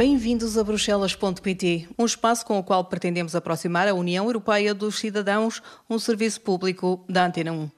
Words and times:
Bem-vindos 0.00 0.56
a 0.56 0.64
Bruxelas.pt, 0.64 1.86
um 1.98 2.06
espaço 2.06 2.46
com 2.46 2.58
o 2.58 2.64
qual 2.64 2.82
pretendemos 2.86 3.36
aproximar 3.36 3.86
a 3.86 3.92
União 3.92 4.24
Europeia 4.24 4.72
dos 4.72 4.98
cidadãos, 4.98 5.62
um 5.90 5.98
serviço 5.98 6.40
público 6.40 7.04
da 7.06 7.26
Antena 7.26 7.52
1. 7.52 7.70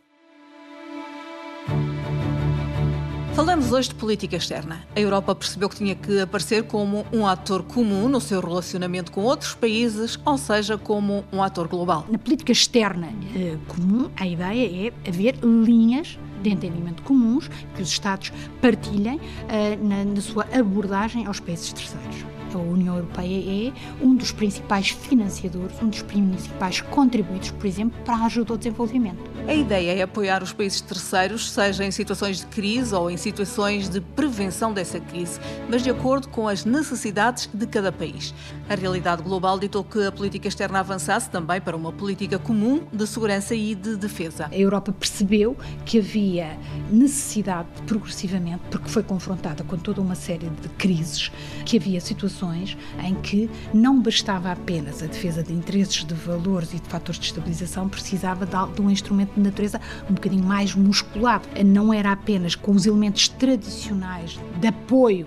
Falamos 3.35 3.73
hoje 3.73 3.89
de 3.89 3.97
política 3.97 4.37
externa. 4.37 4.87
A 4.95 5.01
Europa 5.01 5.35
percebeu 5.35 5.69
que 5.69 5.75
tinha 5.75 5.97
que 5.97 6.21
aparecer 6.21 6.63
como 6.63 7.05
um 7.13 7.27
ator 7.27 7.65
comum 7.65 8.09
no 8.09 8.21
seu 8.21 8.41
relacionamento 8.41 9.11
com 9.11 9.23
outros 9.23 9.57
países, 9.57 10.17
ou 10.25 10.39
seja, 10.39 10.79
como 10.79 11.25
um 11.33 11.43
ator 11.43 11.67
global. 11.67 12.07
Na 12.09 12.19
política 12.19 12.53
externa 12.53 13.09
eh, 13.35 13.57
comum, 13.67 14.09
a 14.15 14.25
ideia 14.25 14.87
é 14.87 15.09
haver 15.09 15.35
linhas 15.43 16.17
de 16.43 16.51
entendimento 16.51 17.03
comuns 17.03 17.49
que 17.75 17.83
os 17.83 17.89
Estados 17.89 18.33
partilhem 18.61 19.21
eh, 19.49 19.77
na, 19.77 20.05
na 20.05 20.21
sua 20.21 20.47
abordagem 20.53 21.27
aos 21.27 21.41
países 21.41 21.73
terceiros 21.73 22.25
a 22.59 22.61
União 22.61 22.97
Europeia 22.97 23.69
é 23.69 24.05
um 24.05 24.15
dos 24.15 24.33
principais 24.33 24.91
financiadores, 24.91 25.81
um 25.83 25.89
dos 25.89 26.03
principais 26.03 26.81
contributos, 26.81 27.51
por 27.51 27.67
exemplo, 27.67 27.99
para 28.05 28.17
a 28.17 28.27
ajuda 28.27 28.53
ao 28.53 28.59
desenvolvimento. 28.59 29.19
A 29.47 29.55
ideia 29.55 29.93
é 29.93 30.03
apoiar 30.03 30.43
os 30.43 30.53
países 30.53 30.81
terceiros, 30.81 31.51
seja 31.51 31.85
em 31.85 31.91
situações 31.91 32.41
de 32.41 32.47
crise 32.47 32.95
ou 32.95 33.11
em 33.11 33.17
situações 33.17 33.89
de 33.89 34.01
prevenção 34.01 34.73
dessa 34.73 35.01
crise, 35.01 35.41
mas 35.69 35.83
de 35.83 35.91
acordo 35.91 36.29
com 36.29 36.47
as 36.47 36.65
necessidades 36.65 37.49
de 37.53 37.67
cada 37.67 37.91
país. 37.91 38.35
A 38.69 38.75
realidade 38.75 39.23
global 39.23 39.59
ditou 39.59 39.83
que 39.83 40.05
a 40.05 40.13
política 40.13 40.49
externa 40.49 40.81
avançasse 40.81 41.31
também 41.31 41.61
para 41.61 41.77
uma 41.77 41.93
política 41.93 42.39
comum 42.39 42.83
de 42.93 43.07
segurança 43.07 43.55
e 43.55 43.75
de 43.75 43.97
defesa. 43.97 44.49
A 44.51 44.57
Europa 44.57 44.93
percebeu 44.93 45.57
que 45.85 45.99
havia 45.99 46.57
necessidade, 46.91 47.69
progressivamente, 47.87 48.63
porque 48.71 48.89
foi 48.89 49.03
confrontada 49.03 49.65
com 49.65 49.77
toda 49.77 50.01
uma 50.01 50.15
série 50.15 50.49
de 50.49 50.69
crises, 50.71 51.31
que 51.65 51.77
havia 51.77 52.01
situações 52.01 52.42
situações 52.43 52.77
em 53.03 53.15
que 53.15 53.49
não 53.73 54.01
bastava 54.01 54.51
apenas 54.51 55.03
a 55.03 55.07
defesa 55.07 55.43
de 55.43 55.53
interesses, 55.53 56.05
de 56.05 56.15
valores 56.15 56.75
e 56.75 56.81
de 56.81 56.89
fatores 56.89 57.21
de 57.21 57.27
estabilização, 57.27 57.89
precisava 57.89 58.47
de, 58.47 58.83
um 58.83 58.91
instrumento 58.91 59.35
de 59.35 59.41
natureza 59.41 59.81
um 60.11 60.15
bocadinho 60.15 60.45
mais 60.45 60.75
musculado. 60.75 61.49
Não 61.65 61.93
era 61.93 62.13
apenas 62.13 62.55
com 62.55 62.73
os 62.73 62.87
elementos 62.87 63.29
tradicionais 63.29 64.39
de 64.61 64.67
apoio 64.67 65.27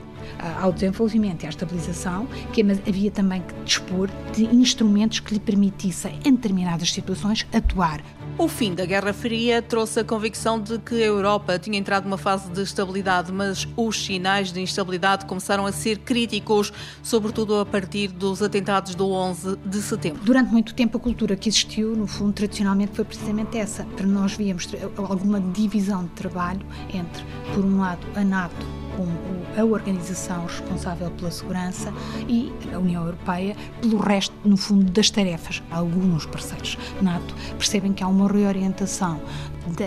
ao 0.61 0.71
desenvolvimento 0.71 1.43
e 1.43 1.45
à 1.45 1.49
estabilização, 1.49 2.27
que 2.53 2.61
havia 2.61 3.11
também 3.11 3.41
que 3.41 3.53
dispor 3.63 4.09
de 4.33 4.45
instrumentos 4.45 5.19
que 5.19 5.33
lhe 5.33 5.39
permitissem, 5.39 6.19
em 6.25 6.33
determinadas 6.33 6.91
situações, 6.91 7.45
atuar 7.53 8.01
o 8.37 8.49
fim 8.49 8.75
da 8.75 8.85
Guerra 8.85 9.13
Fria 9.13 9.61
trouxe 9.61 10.01
a 10.01 10.03
convicção 10.03 10.59
de 10.59 10.77
que 10.79 10.95
a 10.95 11.05
Europa 11.05 11.57
tinha 11.57 11.79
entrado 11.79 12.03
numa 12.03 12.17
fase 12.17 12.49
de 12.51 12.61
estabilidade, 12.61 13.31
mas 13.31 13.65
os 13.77 14.03
sinais 14.03 14.51
de 14.51 14.59
instabilidade 14.59 15.25
começaram 15.25 15.65
a 15.65 15.71
ser 15.71 15.99
críticos, 15.99 16.73
sobretudo 17.01 17.57
a 17.57 17.65
partir 17.65 18.09
dos 18.09 18.41
atentados 18.41 18.93
do 18.93 19.09
11 19.09 19.55
de 19.65 19.81
setembro. 19.81 20.21
Durante 20.25 20.51
muito 20.51 20.73
tempo, 20.73 20.97
a 20.97 20.99
cultura 20.99 21.37
que 21.37 21.47
existiu, 21.47 21.95
no 21.95 22.07
fundo, 22.07 22.33
tradicionalmente 22.33 22.91
foi 22.93 23.05
precisamente 23.05 23.57
essa. 23.57 23.85
Para 23.85 24.05
nós 24.05 24.33
víamos 24.33 24.67
alguma 24.97 25.39
divisão 25.39 26.03
de 26.03 26.09
trabalho 26.09 26.65
entre, 26.93 27.23
por 27.53 27.63
um 27.63 27.79
lado, 27.79 28.05
a 28.15 28.23
NATO 28.23 28.84
como 28.95 29.35
a 29.57 29.63
organização 29.63 30.45
responsável 30.45 31.09
pela 31.11 31.31
segurança 31.31 31.93
e 32.27 32.51
a 32.73 32.79
União 32.79 33.03
Europeia 33.03 33.55
pelo 33.81 33.97
resto, 33.97 34.33
no 34.43 34.57
fundo, 34.57 34.91
das 34.91 35.09
tarefas. 35.09 35.61
Alguns 35.71 36.25
parceiros 36.25 36.77
NATO 37.01 37.35
percebem 37.57 37.93
que 37.93 38.03
há 38.03 38.07
uma 38.07 38.27
reorientação 38.27 39.19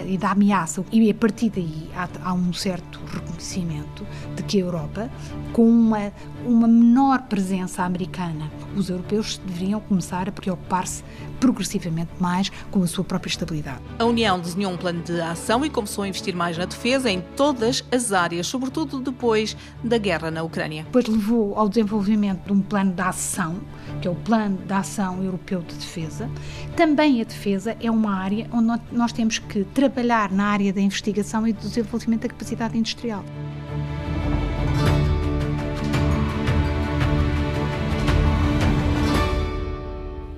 e 0.06 0.18
da, 0.18 0.30
ameaça 0.30 0.84
e 0.92 1.10
a 1.10 1.14
partir 1.14 1.50
daí 1.50 1.88
há, 1.94 2.08
há, 2.22 2.32
um 2.32 2.52
certo 2.52 3.00
reconhecimento 3.06 4.06
de 4.34 4.42
que 4.42 4.58
a 4.58 4.60
Europa, 4.60 5.10
com 5.52 5.68
uma, 5.68 6.12
uma 6.44 6.66
menor 6.66 7.22
presença 7.22 7.82
americana, 7.82 8.50
os 8.76 8.90
europeus 8.90 9.40
deveriam 9.44 9.80
começar 9.80 10.28
a 10.28 10.32
preocupar-se 10.32 11.02
progressivamente 11.38 12.10
mais 12.18 12.50
com 12.70 12.82
a 12.82 12.86
sua 12.86 13.04
própria 13.04 13.30
estabilidade. 13.30 13.80
A 13.98 14.04
União 14.04 14.40
desenhou 14.40 14.72
um 14.72 14.76
plano 14.76 15.02
de 15.02 15.20
ação 15.20 15.64
e 15.64 15.70
começou 15.70 16.04
a 16.04 16.08
investir 16.08 16.34
mais 16.34 16.58
na 16.58 16.64
defesa 16.64 17.10
em 17.10 17.20
todas 17.36 17.84
as 17.92 18.12
áreas, 18.12 18.46
sobretudo 18.46 19.00
depois 19.00 19.56
da 19.82 19.98
guerra 19.98 20.30
na 20.30 20.42
Ucrânia. 20.42 20.84
Depois 20.84 21.06
levou 21.06 21.56
ao 21.56 21.68
desenvolvimento 21.68 22.46
de 22.46 22.52
um 22.52 22.60
plano 22.60 22.92
de 22.92 23.02
ação, 23.02 23.60
que 24.00 24.09
é 24.09 24.10
o 24.10 24.14
Plano 24.14 24.59
de 24.59 24.72
Ação 24.72 25.22
Europeu 25.22 25.60
de 25.60 25.75
Defesa. 25.75 26.31
Também 26.76 27.20
a 27.20 27.25
defesa 27.25 27.76
é 27.81 27.91
uma 27.91 28.14
área 28.14 28.47
onde 28.53 28.81
nós 28.92 29.12
temos 29.12 29.38
que 29.38 29.64
trabalhar 29.64 30.31
na 30.31 30.47
área 30.47 30.72
da 30.72 30.81
investigação 30.81 31.47
e 31.47 31.53
do 31.53 31.60
desenvolvimento 31.60 32.22
da 32.22 32.28
capacidade 32.28 32.76
industrial. 32.76 33.25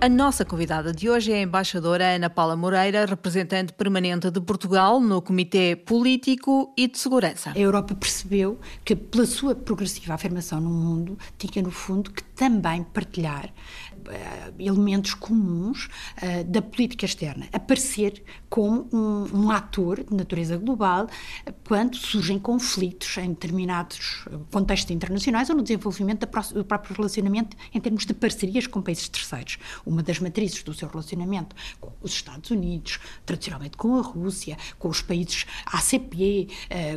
A 0.02 0.08
nossa 0.08 0.46
convidada 0.46 0.94
de 0.94 1.10
hoje 1.10 1.30
é 1.30 1.40
a 1.40 1.42
embaixadora 1.42 2.14
Ana 2.14 2.30
Paula 2.30 2.56
Moreira, 2.56 3.04
representante 3.04 3.74
permanente 3.74 4.30
de 4.30 4.40
Portugal 4.40 4.98
no 4.98 5.20
Comitê 5.20 5.76
Político 5.76 6.72
e 6.74 6.88
de 6.88 6.96
Segurança. 6.96 7.52
A 7.54 7.58
Europa 7.58 7.94
percebeu 7.94 8.58
que, 8.82 8.96
pela 8.96 9.26
sua 9.26 9.54
progressiva 9.54 10.14
afirmação 10.14 10.58
no 10.58 10.70
mundo, 10.70 11.18
tinha, 11.36 11.62
no 11.62 11.70
fundo, 11.70 12.10
que 12.10 12.22
também 12.22 12.82
partilhar 12.82 13.50
elementos 14.58 15.14
comuns 15.14 15.86
uh, 15.86 16.44
da 16.44 16.62
política 16.62 17.04
externa, 17.04 17.46
aparecer 17.52 18.22
como 18.48 18.88
um, 18.92 19.44
um, 19.44 19.50
ator 19.50 20.02
de 20.02 20.14
natureza 20.14 20.56
global 20.56 21.04
uh, 21.04 21.54
quando 21.66 21.96
surgem 21.96 22.38
conflitos 22.38 23.16
em 23.18 23.30
determinados 23.30 24.24
contextos 24.50 24.90
internacionais 24.90 25.50
ou 25.50 25.56
no 25.56 25.62
desenvolvimento 25.62 26.26
do 26.54 26.64
próprio 26.64 26.96
relacionamento 26.96 27.56
em 27.72 27.80
termos 27.80 28.04
de 28.04 28.14
parcerias 28.14 28.66
com 28.66 28.82
países 28.82 29.08
terceiros. 29.08 29.58
Uma 29.84 30.02
das 30.02 30.18
matrizes 30.18 30.62
do 30.62 30.74
seu 30.74 30.88
relacionamento 30.88 31.54
com 31.80 31.92
os 32.00 32.12
Estados 32.12 32.50
Unidos, 32.50 32.98
tradicionalmente 33.24 33.76
com 33.76 33.96
a 33.96 34.02
Rússia, 34.02 34.56
com 34.78 34.88
os 34.88 35.00
países 35.00 35.46
ACP, 35.66 36.48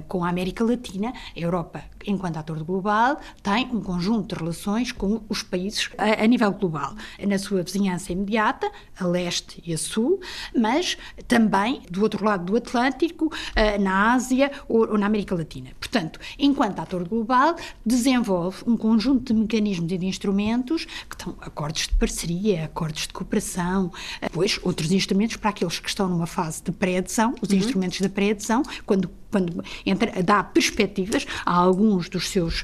com 0.08 0.24
a 0.24 0.30
América 0.30 0.64
Latina, 0.64 1.14
a 1.36 1.40
Europa, 1.40 1.84
enquanto 2.06 2.38
ator 2.38 2.64
global, 2.64 3.20
tem 3.42 3.68
um 3.68 3.82
conjunto 3.82 4.34
de 4.34 4.42
relações 4.42 4.92
com 4.92 5.24
os 5.30 5.44
países 5.44 5.90
a, 5.98 6.24
a 6.24 6.28
nível 6.28 6.52
global, 6.52 6.96
na 7.26 7.38
sua 7.38 7.64
vizinhança 7.64 8.12
imediata, 8.12 8.70
a 9.00 9.06
leste 9.06 9.62
e 9.66 9.74
a 9.74 9.78
sul, 9.78 10.20
mas 10.56 10.98
também 11.28 11.82
do 11.90 12.02
outro 12.02 12.24
lado 12.24 12.46
do 12.46 12.58
Atlântico, 12.58 13.32
eh, 13.56 13.78
na 13.78 14.14
Ásia 14.14 14.52
ou, 14.68 14.98
na 14.98 15.06
América 15.06 15.36
Latina. 15.36 15.72
Portanto, 15.80 16.20
enquanto 16.38 16.80
ator 16.80 17.08
global, 17.08 17.56
desenvolve 17.86 18.64
um 18.66 18.78
conjunto 18.78 19.34
de 19.34 19.40
mecanismos 19.40 19.92
e 19.92 19.98
de 19.98 20.06
instrumentos 20.06 20.86
que 20.86 21.16
estão 21.16 21.36
acordos 21.42 21.88
de 21.88 21.96
parceria, 21.96 22.66
acordos 22.66 23.08
de 23.08 23.14
cooperação, 23.14 23.92
depois 24.22 24.60
outros 24.64 24.92
instrumentos 24.92 25.38
para 25.38 25.50
aqueles 25.50 25.80
que 25.80 25.90
estão 25.90 26.08
numa 26.10 26.28
fase 26.28 26.64
de 26.64 26.72
pré-adesão, 26.72 27.36
os 27.42 27.50
uhum. 27.50 27.58
instrumentos 27.58 28.00
de 28.00 28.10
pré-adesão, 28.10 28.64
quando 28.86 29.10
quando 29.34 29.64
entra, 29.84 30.22
dá 30.22 30.44
perspectivas 30.44 31.26
a 31.44 31.56
alguns 31.56 32.08
dos 32.08 32.30
seus, 32.30 32.64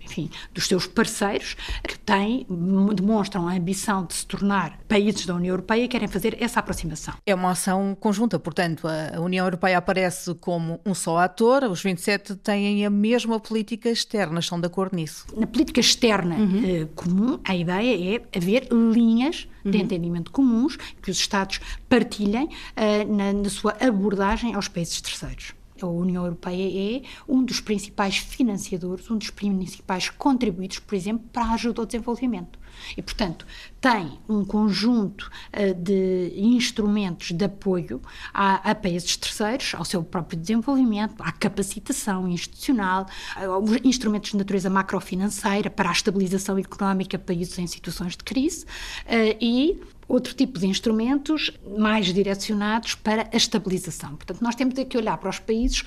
enfim, 0.00 0.30
dos 0.52 0.68
seus 0.68 0.86
parceiros 0.86 1.56
que 1.82 1.98
têm, 1.98 2.46
demonstram 2.94 3.48
a 3.48 3.54
ambição 3.54 4.04
de 4.04 4.14
se 4.14 4.24
tornar 4.24 4.78
países 4.88 5.26
da 5.26 5.34
União 5.34 5.52
Europeia 5.52 5.84
e 5.84 5.88
querem 5.88 6.06
fazer 6.06 6.36
essa 6.40 6.60
aproximação. 6.60 7.14
É 7.26 7.34
uma 7.34 7.50
ação 7.50 7.96
conjunta, 7.98 8.38
portanto, 8.38 8.86
a 8.86 9.20
União 9.20 9.44
Europeia 9.44 9.78
aparece 9.78 10.32
como 10.36 10.80
um 10.86 10.94
só 10.94 11.18
ator, 11.18 11.64
os 11.64 11.82
27 11.82 12.36
têm 12.36 12.86
a 12.86 12.90
mesma 12.90 13.40
política 13.40 13.90
externa, 13.90 14.38
estão 14.38 14.60
de 14.60 14.66
acordo 14.66 14.94
nisso? 14.94 15.26
Na 15.36 15.46
política 15.46 15.80
externa 15.80 16.36
uhum. 16.36 16.62
eh, 16.64 16.88
comum, 16.94 17.40
a 17.44 17.56
ideia 17.56 18.16
é 18.16 18.38
haver 18.38 18.68
linhas 18.70 19.48
de 19.64 19.78
uhum. 19.78 19.84
entendimento 19.84 20.30
comuns 20.30 20.76
que 20.76 21.10
os 21.10 21.18
Estados 21.18 21.60
partilhem 21.88 22.44
uh, 22.44 23.16
na, 23.16 23.32
na 23.32 23.48
sua 23.48 23.76
abordagem 23.80 24.54
aos 24.54 24.68
países 24.68 25.00
terceiros 25.00 25.54
a 25.84 25.92
União 25.92 26.24
Europeia 26.24 26.98
é 26.98 27.02
um 27.28 27.42
dos 27.44 27.60
principais 27.60 28.16
financiadores, 28.16 29.10
um 29.10 29.18
dos 29.18 29.30
principais 29.30 30.08
contributos, 30.08 30.78
por 30.78 30.94
exemplo, 30.94 31.24
para 31.32 31.44
a 31.44 31.54
ajuda 31.54 31.82
ao 31.82 31.86
desenvolvimento. 31.86 32.58
E, 32.96 33.02
portanto, 33.02 33.46
tem 33.80 34.18
um 34.28 34.44
conjunto 34.44 35.30
uh, 35.52 35.74
de 35.74 36.32
instrumentos 36.36 37.32
de 37.32 37.44
apoio 37.44 38.00
a, 38.32 38.70
a, 38.70 38.74
países 38.74 39.16
terceiros, 39.16 39.74
ao 39.74 39.84
seu 39.84 40.02
próprio 40.02 40.38
desenvolvimento, 40.38 41.14
à 41.22 41.32
capacitação 41.32 42.28
institucional, 42.28 43.06
aos 43.36 43.70
instrumentos 43.84 44.30
de 44.30 44.36
natureza 44.36 44.70
macrofinanceira 44.70 45.70
para 45.70 45.88
a 45.88 45.92
estabilização 45.92 46.58
económica 46.58 47.18
de 47.18 47.24
países 47.24 47.58
em 47.58 47.66
situações 47.66 48.16
de 48.16 48.24
crise 48.24 48.64
uh, 48.64 49.36
e 49.40 49.80
outro 50.08 50.34
tipo 50.34 50.58
de 50.58 50.66
instrumentos 50.66 51.50
mais 51.78 52.06
direcionados 52.12 52.94
para 52.94 53.28
a 53.32 53.36
estabilização. 53.36 54.16
Portanto, 54.16 54.42
nós 54.42 54.54
temos 54.54 54.74
que 54.74 54.96
olhar 54.96 55.16
para 55.18 55.30
os 55.30 55.38
países 55.38 55.82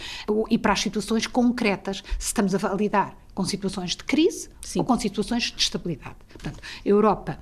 e 0.49 0.57
para 0.57 0.73
as 0.73 0.81
situações 0.81 1.27
concretas, 1.27 2.03
se 2.17 2.27
estamos 2.27 2.55
a 2.55 2.57
validar 2.57 3.15
com 3.37 3.45
situações 3.45 3.91
de 3.91 4.03
crise 4.03 4.49
Sim. 4.61 4.79
ou 4.79 4.85
com 4.85 4.97
situações 4.97 5.51
de 5.55 5.61
estabilidade. 5.61 6.15
Portanto, 6.27 6.59
a 6.59 6.89
Europa, 6.89 7.37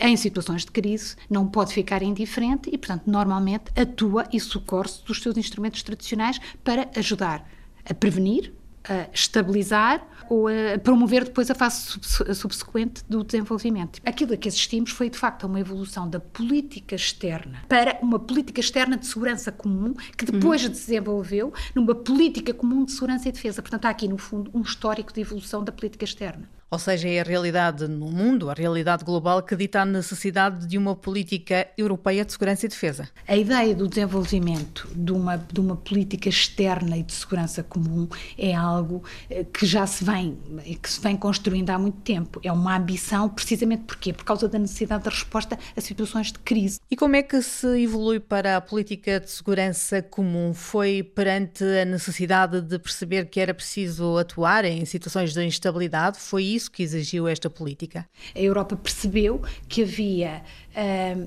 em 0.00 0.16
situações 0.16 0.64
de 0.64 0.72
crise, 0.72 1.14
não 1.30 1.46
pode 1.46 1.72
ficar 1.72 2.02
indiferente 2.02 2.68
e, 2.72 2.76
portanto, 2.76 3.04
normalmente 3.06 3.70
atua 3.80 4.26
e 4.32 4.40
socorre-se 4.40 5.04
dos 5.04 5.22
seus 5.22 5.36
instrumentos 5.36 5.84
tradicionais 5.84 6.40
para 6.64 6.90
ajudar 6.96 7.48
a 7.88 7.94
prevenir, 7.94 8.52
a 8.88 9.08
estabilizar 9.12 10.06
ou 10.28 10.48
a 10.48 10.78
promover 10.82 11.24
depois 11.24 11.50
a 11.50 11.54
fase 11.54 11.98
subsequente 12.34 13.04
do 13.08 13.22
desenvolvimento. 13.22 14.00
Aquilo 14.04 14.34
a 14.34 14.36
que 14.36 14.48
assistimos 14.48 14.90
foi, 14.90 15.08
de 15.08 15.18
facto, 15.18 15.46
uma 15.46 15.60
evolução 15.60 16.08
da 16.08 16.20
política 16.20 16.94
externa 16.94 17.62
para 17.68 17.98
uma 18.02 18.18
política 18.18 18.60
externa 18.60 18.96
de 18.96 19.06
segurança 19.06 19.52
comum 19.52 19.94
que 20.16 20.24
depois 20.24 20.64
uhum. 20.64 20.70
desenvolveu 20.70 21.52
numa 21.74 21.94
política 21.94 22.52
comum 22.52 22.84
de 22.84 22.92
segurança 22.92 23.28
e 23.28 23.32
defesa. 23.32 23.62
Portanto, 23.62 23.86
há 23.86 23.90
aqui, 23.90 24.08
no 24.08 24.18
fundo, 24.18 24.50
um 24.52 24.62
histórico 24.62 25.12
de 25.12 25.20
evolução 25.20 25.62
da 25.62 25.72
política 25.72 26.04
externa. 26.04 26.48
Ou 26.68 26.80
seja, 26.80 27.08
é 27.08 27.20
a 27.20 27.22
realidade 27.22 27.86
no 27.86 28.10
mundo, 28.10 28.50
a 28.50 28.52
realidade 28.52 29.04
global, 29.04 29.40
que 29.40 29.54
dita 29.54 29.82
a 29.82 29.84
necessidade 29.84 30.66
de 30.66 30.76
uma 30.76 30.96
política 30.96 31.68
europeia 31.78 32.24
de 32.24 32.32
segurança 32.32 32.66
e 32.66 32.68
defesa. 32.68 33.08
A 33.28 33.36
ideia 33.36 33.72
do 33.72 33.86
desenvolvimento 33.86 34.88
de 34.92 35.12
uma, 35.12 35.36
de 35.36 35.60
uma 35.60 35.76
política 35.76 36.28
externa 36.28 36.96
e 36.96 37.04
de 37.04 37.12
segurança 37.12 37.62
comum 37.62 38.08
é 38.36 38.52
algo 38.52 39.04
eh, 39.30 39.44
que 39.44 39.64
já 39.64 39.86
se 39.86 40.02
vem, 40.02 40.36
que 40.82 40.90
se 40.90 41.00
vem 41.00 41.16
construindo 41.16 41.70
há 41.70 41.78
muito 41.78 41.98
tempo. 42.00 42.40
É 42.42 42.50
uma 42.50 42.76
ambição, 42.76 43.28
precisamente 43.28 43.84
porquê? 43.84 44.12
Por 44.12 44.24
causa 44.24 44.48
da 44.48 44.58
necessidade 44.58 45.04
de 45.04 45.10
resposta 45.10 45.56
a 45.76 45.80
situações 45.80 46.32
de 46.32 46.38
crise. 46.40 46.80
E 46.90 46.96
como 46.96 47.14
é 47.14 47.22
que 47.22 47.40
se 47.42 47.80
evolui 47.80 48.18
para 48.18 48.56
a 48.56 48.60
política 48.60 49.20
de 49.20 49.30
segurança 49.30 50.02
comum? 50.02 50.52
Foi 50.52 51.04
perante 51.04 51.62
a 51.62 51.84
necessidade 51.84 52.60
de 52.60 52.76
perceber 52.76 53.26
que 53.26 53.38
era 53.38 53.54
preciso 53.54 54.18
atuar 54.18 54.64
em 54.64 54.84
situações 54.84 55.32
de 55.32 55.44
instabilidade? 55.44 56.18
Foi 56.18 56.42
isso 56.42 56.55
que 56.66 56.82
exigiu 56.82 57.28
esta 57.28 57.50
política? 57.50 58.08
A 58.34 58.40
Europa 58.40 58.74
percebeu 58.76 59.42
que 59.68 59.82
havia 59.82 60.42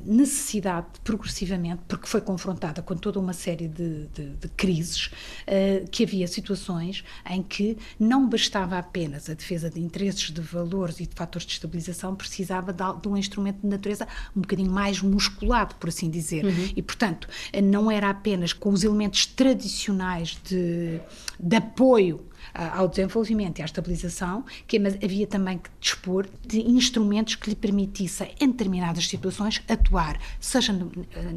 necessidade 0.05 0.87
progressivamente, 1.03 1.81
porque 1.87 2.07
foi 2.07 2.21
confrontada 2.21 2.81
com 2.81 2.95
toda 2.95 3.19
uma 3.19 3.33
série 3.33 3.67
de, 3.67 4.05
de, 4.07 4.29
de 4.29 4.47
crises, 4.49 5.07
uh, 5.07 5.89
que 5.89 6.03
havia 6.03 6.27
situações 6.27 7.03
em 7.29 7.41
que 7.41 7.77
não 7.99 8.29
bastava 8.29 8.77
apenas 8.77 9.29
a 9.29 9.33
defesa 9.33 9.69
de 9.69 9.79
interesses, 9.79 10.29
de 10.31 10.41
valores 10.41 10.99
e 10.99 11.07
de 11.07 11.15
fatores 11.15 11.47
de 11.47 11.53
estabilização, 11.53 12.15
precisava 12.15 12.71
de, 12.71 12.83
de 13.01 13.07
um 13.07 13.17
instrumento 13.17 13.61
de 13.61 13.67
natureza 13.67 14.07
um 14.35 14.41
bocadinho 14.41 14.71
mais 14.71 15.01
musculado, 15.01 15.75
por 15.75 15.89
assim 15.89 16.09
dizer. 16.09 16.45
Uhum. 16.45 16.69
E, 16.75 16.81
portanto, 16.81 17.27
não 17.63 17.89
era 17.89 18.09
apenas 18.09 18.53
com 18.53 18.69
os 18.69 18.83
elementos 18.83 19.25
tradicionais 19.25 20.37
de, 20.45 20.99
de 21.39 21.55
apoio 21.55 22.29
ao 22.53 22.87
desenvolvimento 22.87 23.59
e 23.59 23.61
à 23.61 23.65
estabilização, 23.65 24.43
que 24.67 24.77
havia 24.77 25.27
também 25.27 25.57
que 25.57 25.69
dispor 25.79 26.27
de 26.45 26.61
instrumentos 26.61 27.35
que 27.35 27.49
lhe 27.49 27.55
permitissem, 27.55 28.33
em 28.39 28.47
determinadas 28.47 29.07
situações, 29.07 29.38
atuar, 29.67 30.19
seja 30.39 30.73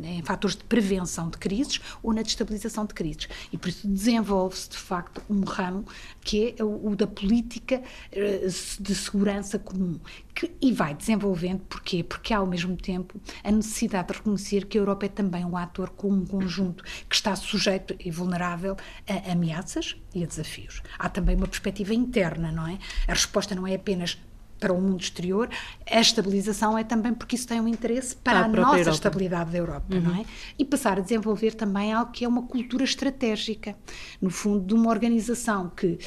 em 0.02 0.22
fatores 0.22 0.56
de 0.56 0.64
prevenção 0.64 1.28
de 1.28 1.38
crises 1.38 1.80
ou 2.02 2.12
na 2.12 2.22
destabilização 2.22 2.86
de 2.86 2.94
crises. 2.94 3.28
E 3.52 3.58
por 3.58 3.68
isso 3.68 3.86
desenvolve-se, 3.86 4.70
de 4.70 4.78
facto, 4.78 5.22
um 5.28 5.42
ramo 5.42 5.84
que 6.20 6.54
é 6.58 6.64
o 6.64 6.94
da 6.94 7.06
política 7.06 7.82
eh, 8.12 8.46
de 8.80 8.94
segurança 8.94 9.58
comum, 9.58 9.98
que, 10.34 10.50
e 10.60 10.72
vai 10.72 10.94
desenvolvendo, 10.94 11.60
porquê? 11.60 12.02
Porque 12.02 12.32
há 12.32 12.38
ao 12.38 12.46
mesmo 12.46 12.76
tempo 12.76 13.20
a 13.42 13.50
necessidade 13.50 14.08
de 14.08 14.14
reconhecer 14.14 14.66
que 14.66 14.78
a 14.78 14.80
Europa 14.80 15.06
é 15.06 15.08
também 15.08 15.44
um 15.44 15.56
ator 15.56 15.90
com 15.90 16.08
um 16.08 16.24
conjunto 16.24 16.84
que 17.08 17.14
está 17.14 17.34
sujeito 17.36 17.94
e 17.98 18.10
vulnerável 18.10 18.76
a 19.08 19.32
ameaças 19.32 19.96
e 20.14 20.22
a 20.22 20.26
desafios. 20.26 20.82
Há 20.98 21.08
também 21.08 21.36
uma 21.36 21.46
perspectiva 21.46 21.94
interna, 21.94 22.50
não 22.50 22.66
é? 22.66 22.78
A 23.06 23.12
resposta 23.12 23.54
não 23.54 23.66
é 23.66 23.74
apenas 23.74 24.18
para 24.62 24.72
o 24.72 24.80
mundo 24.80 25.00
exterior, 25.00 25.48
a 25.90 26.00
estabilização 26.00 26.78
é 26.78 26.84
também 26.84 27.12
porque 27.12 27.34
isso 27.34 27.48
tem 27.48 27.60
um 27.60 27.66
interesse 27.66 28.14
para 28.14 28.38
a, 28.38 28.44
a 28.44 28.48
nossa 28.48 28.78
Europa. 28.78 28.90
estabilidade 28.90 29.50
da 29.50 29.58
Europa, 29.58 29.86
uhum. 29.92 30.00
não 30.00 30.14
é? 30.20 30.24
E 30.56 30.64
passar 30.64 30.98
a 30.98 31.00
desenvolver 31.00 31.54
também 31.54 31.92
algo 31.92 32.12
que 32.12 32.24
é 32.24 32.28
uma 32.28 32.42
cultura 32.42 32.84
estratégica, 32.84 33.74
no 34.20 34.30
fundo, 34.30 34.64
de 34.64 34.72
uma 34.72 34.88
organização 34.88 35.68
que 35.68 35.98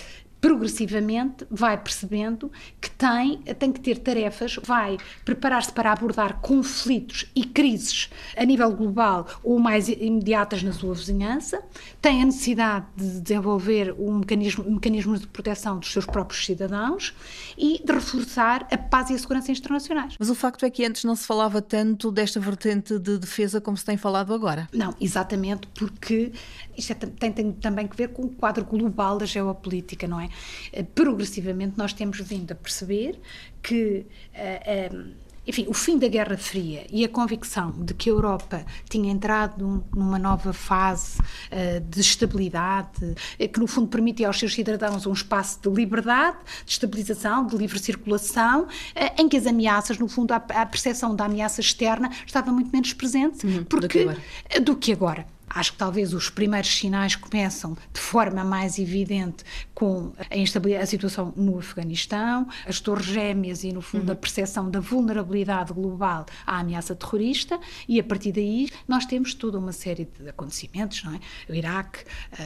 progressivamente 0.46 1.44
vai 1.50 1.76
percebendo 1.76 2.52
que 2.80 2.92
tem, 2.92 3.40
tem 3.58 3.72
que 3.72 3.80
ter 3.80 3.98
tarefas, 3.98 4.60
vai 4.64 4.96
preparar-se 5.24 5.72
para 5.72 5.92
abordar 5.92 6.40
conflitos 6.40 7.26
e 7.36 7.44
crises 7.44 8.12
a 8.38 8.46
nível 8.46 8.72
global 8.72 9.26
ou 9.44 9.58
mais 9.58 9.90
imediatas 9.90 10.62
na 10.62 10.72
sua 10.72 10.94
vizinhança, 10.94 11.64
tem 12.00 12.22
a 12.22 12.26
necessidade 12.26 12.86
de 12.96 13.22
desenvolver 13.22 13.96
um 13.98 14.20
mecanismo, 14.20 14.70
mecanismos 14.70 15.22
de 15.22 15.28
proteção 15.28 15.80
dos 15.80 15.92
seus 15.92 16.06
próprios 16.06 16.46
cidadãos 16.46 17.16
e 17.58 17.82
de 17.84 17.92
reforçar 17.92 18.68
a 18.70 18.78
paz 18.78 19.10
e 19.10 19.16
a 19.16 19.18
segurança 19.18 19.52
internacionais. 19.52 20.14
Mas 20.20 20.30
o 20.30 20.36
facto 20.36 20.64
é 20.64 20.70
que 20.70 20.86
antes 20.86 21.06
não 21.06 21.16
se 21.16 21.26
falava 21.26 21.60
tanto 21.60 22.12
desta 22.12 22.40
vertente 22.40 23.00
de 23.00 23.18
defesa 23.18 23.60
como 23.60 23.76
se 23.76 23.84
tem 23.84 23.98
falado 23.98 24.32
agora. 24.32 24.70
Não, 24.72 24.94
exatamente 25.02 25.68
porque 25.70 26.32
isto 26.78 26.92
é, 26.92 26.96
tem, 26.96 27.32
tem 27.32 27.52
também 27.52 27.88
que 27.88 27.98
ver 27.98 28.10
com 28.10 28.22
o 28.22 28.30
quadro 28.30 28.64
global 28.64 29.18
da 29.18 29.26
geopolítica, 29.26 30.08
não 30.08 30.20
é? 30.20 30.30
Eh, 30.72 30.84
progressivamente 30.84 31.78
nós 31.78 31.94
temos 31.94 32.20
vindo 32.20 32.52
a 32.52 32.56
perceber 32.56 33.20
que 33.62 34.06
eh, 34.34 34.90
eh, 34.92 34.92
enfim, 35.48 35.66
o 35.68 35.74
fim 35.74 35.98
da 35.98 36.08
Guerra 36.08 36.38
Fria 36.38 36.86
e 36.90 37.04
a 37.06 37.10
convicção 37.10 37.72
de 37.72 37.94
que 37.94 38.10
a 38.10 38.14
Europa 38.14 38.66
tinha 38.90 39.12
entrado 39.12 39.84
numa 39.96 40.18
nova 40.18 40.52
fase 40.52 41.20
uh, 41.20 41.80
de 41.82 42.02
estabilidade, 42.02 43.16
que 43.54 43.60
no 43.60 43.68
fundo 43.68 43.88
permitia 43.88 44.28
aos 44.28 44.40
seus 44.40 44.54
cidadãos 44.54 45.06
um 45.06 45.14
espaço 45.14 45.60
de 45.62 45.70
liberdade, 45.70 46.38
de 46.66 46.72
estabilização, 46.72 47.46
de 47.46 47.56
livre 47.56 47.78
circulação, 47.78 48.64
uh, 48.64 49.22
em 49.22 49.30
que 49.30 49.38
as 49.38 49.46
ameaças, 49.46 50.00
no 50.00 50.08
fundo, 50.08 50.32
a, 50.32 50.38
a 50.38 50.66
percepção 50.66 51.16
da 51.16 51.26
ameaça 51.26 51.62
externa 51.62 52.10
estava 52.26 52.52
muito 52.52 52.72
menos 52.72 52.94
presente 52.94 53.46
uhum, 53.46 53.64
porque, 53.66 54.06
do 54.06 54.16
que, 54.50 54.60
do 54.62 54.76
que 54.76 54.92
agora. 54.92 55.35
Acho 55.56 55.72
que 55.72 55.78
talvez 55.78 56.14
os 56.14 56.30
primeiros 56.30 56.70
sinais 56.70 57.16
começam 57.16 57.78
de 57.94 58.00
forma 58.00 58.44
mais 58.44 58.78
evidente 58.78 59.46
com 59.74 60.12
a 60.30 60.38
instabilidade, 60.38 60.84
a 60.84 60.88
situação 60.88 61.34
no 61.36 61.58
Afeganistão, 61.58 62.48
as 62.68 62.82
torres 62.82 63.06
gêmeas 63.06 63.64
e, 63.64 63.72
no 63.72 63.82
fundo, 63.82 64.08
uhum. 64.08 64.14
a 64.14 64.16
percepção 64.16 64.70
da 64.70 64.82
vulnerabilidade 64.82 65.72
global 65.72 66.26
à 66.46 66.60
ameaça 66.60 66.94
terrorista, 66.94 67.58
e 67.88 68.00
a 68.00 68.04
partir 68.04 68.34
daí 68.34 68.70
nós 68.86 69.06
temos 69.06 69.34
toda 69.34 69.58
uma 69.58 69.72
série 69.72 70.10
de 70.20 70.30
acontecimentos, 70.30 71.04
não 71.04 71.16
é? 71.16 71.20
O 71.50 71.56
Iraque, 71.56 72.04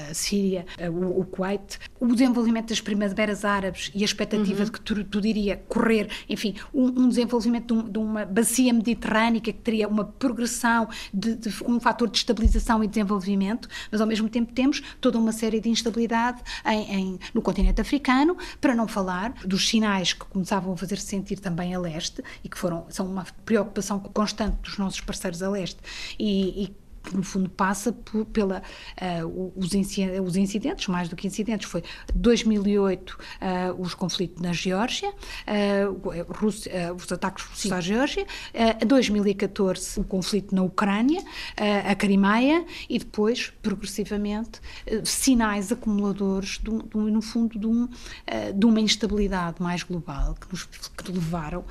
a 0.09 0.13
Síria, 0.13 0.65
o, 0.91 1.21
o 1.21 1.25
Kuwait, 1.25 1.79
o 1.99 2.07
desenvolvimento 2.07 2.69
das 2.69 2.79
primaveras 2.79 3.43
árabes 3.43 3.91
e 3.95 4.03
a 4.03 4.05
expectativa 4.05 4.59
uhum. 4.59 4.65
de 4.65 4.71
que 4.71 4.81
tudo, 4.81 5.25
iria 5.25 5.57
correr, 5.67 6.09
enfim, 6.29 6.55
um, 6.73 6.85
um 6.85 7.09
desenvolvimento 7.09 7.73
de, 7.73 7.73
um, 7.73 7.89
de, 7.89 7.99
uma 7.99 8.25
bacia 8.25 8.71
mediterrânica 8.71 9.51
que 9.51 9.59
teria 9.59 9.87
uma 9.87 10.05
progressão 10.05 10.87
de, 11.13 11.35
de 11.35 11.63
um 11.63 11.79
fator 11.79 12.09
de 12.09 12.17
estabilização 12.17 12.83
e 12.83 12.87
desenvolvimento, 12.99 13.67
mas 13.91 14.01
ao 14.01 14.07
mesmo 14.07 14.29
tempo 14.29 14.53
temos 14.53 14.81
toda 14.99 15.17
uma 15.17 15.31
série 15.31 15.59
de 15.59 15.69
instabilidade 15.69 16.41
em, 16.65 16.95
em, 16.95 17.19
no 17.33 17.41
continente 17.41 17.81
africano, 17.81 18.37
para 18.59 18.75
não 18.75 18.87
falar 18.87 19.33
dos 19.45 19.67
sinais 19.67 20.13
que 20.13 20.25
começavam 20.25 20.73
a 20.73 20.77
fazer-se 20.77 21.05
sentir 21.05 21.39
também 21.39 21.73
a 21.73 21.79
leste 21.79 22.23
e 22.43 22.49
que 22.49 22.57
foram, 22.57 22.85
são 22.89 23.05
uma 23.05 23.25
preocupação 23.45 23.99
constante 23.99 24.57
dos 24.61 24.77
nossos 24.77 25.01
parceiros 25.01 25.41
a 25.41 25.49
leste. 25.49 25.79
E, 26.17 26.63
e 26.63 26.75
que 27.09 27.17
no 27.17 27.23
fundo 27.23 27.49
passa 27.49 27.91
por, 27.91 28.25
pela 28.25 28.61
uh, 29.23 29.53
os, 29.55 29.71
os, 30.25 30.35
incidentes, 30.37 30.87
mais 30.87 31.09
do 31.09 31.15
que 31.15 31.27
incidentes, 31.27 31.67
foi 31.67 31.83
2008 32.13 33.09
uh, 33.11 33.81
os 33.81 33.93
conflitos 33.93 34.41
na 34.41 34.53
Geórgia, 34.53 35.09
uh, 35.09 36.33
Rússia, 36.33 36.93
os 36.93 37.11
ataques 37.11 37.43
russos 37.45 37.71
à 37.71 37.81
Geórgia, 37.81 38.23
uh, 38.23 38.85
2014 38.85 39.99
o 39.99 40.03
conflito 40.03 40.53
na 40.53 40.61
Ucrânia, 40.61 41.23
a 41.85 41.95
Crimeia 41.95 42.65
e 42.89 42.99
depois, 42.99 43.51
progressivamente, 43.61 44.61
sinais 45.03 45.71
acumuladores, 45.71 46.59
de, 46.59 46.71
de, 46.71 47.11
no 47.11 47.21
fundo, 47.21 47.57
de, 47.57 47.65
um, 47.65 47.87
de, 48.55 48.65
uma 48.65 48.79
instabilidade 48.79 49.61
mais 49.61 49.83
global 49.83 50.35
que, 50.35 50.51
nos, 50.51 50.65
que 50.65 51.11
levaram 51.11 51.65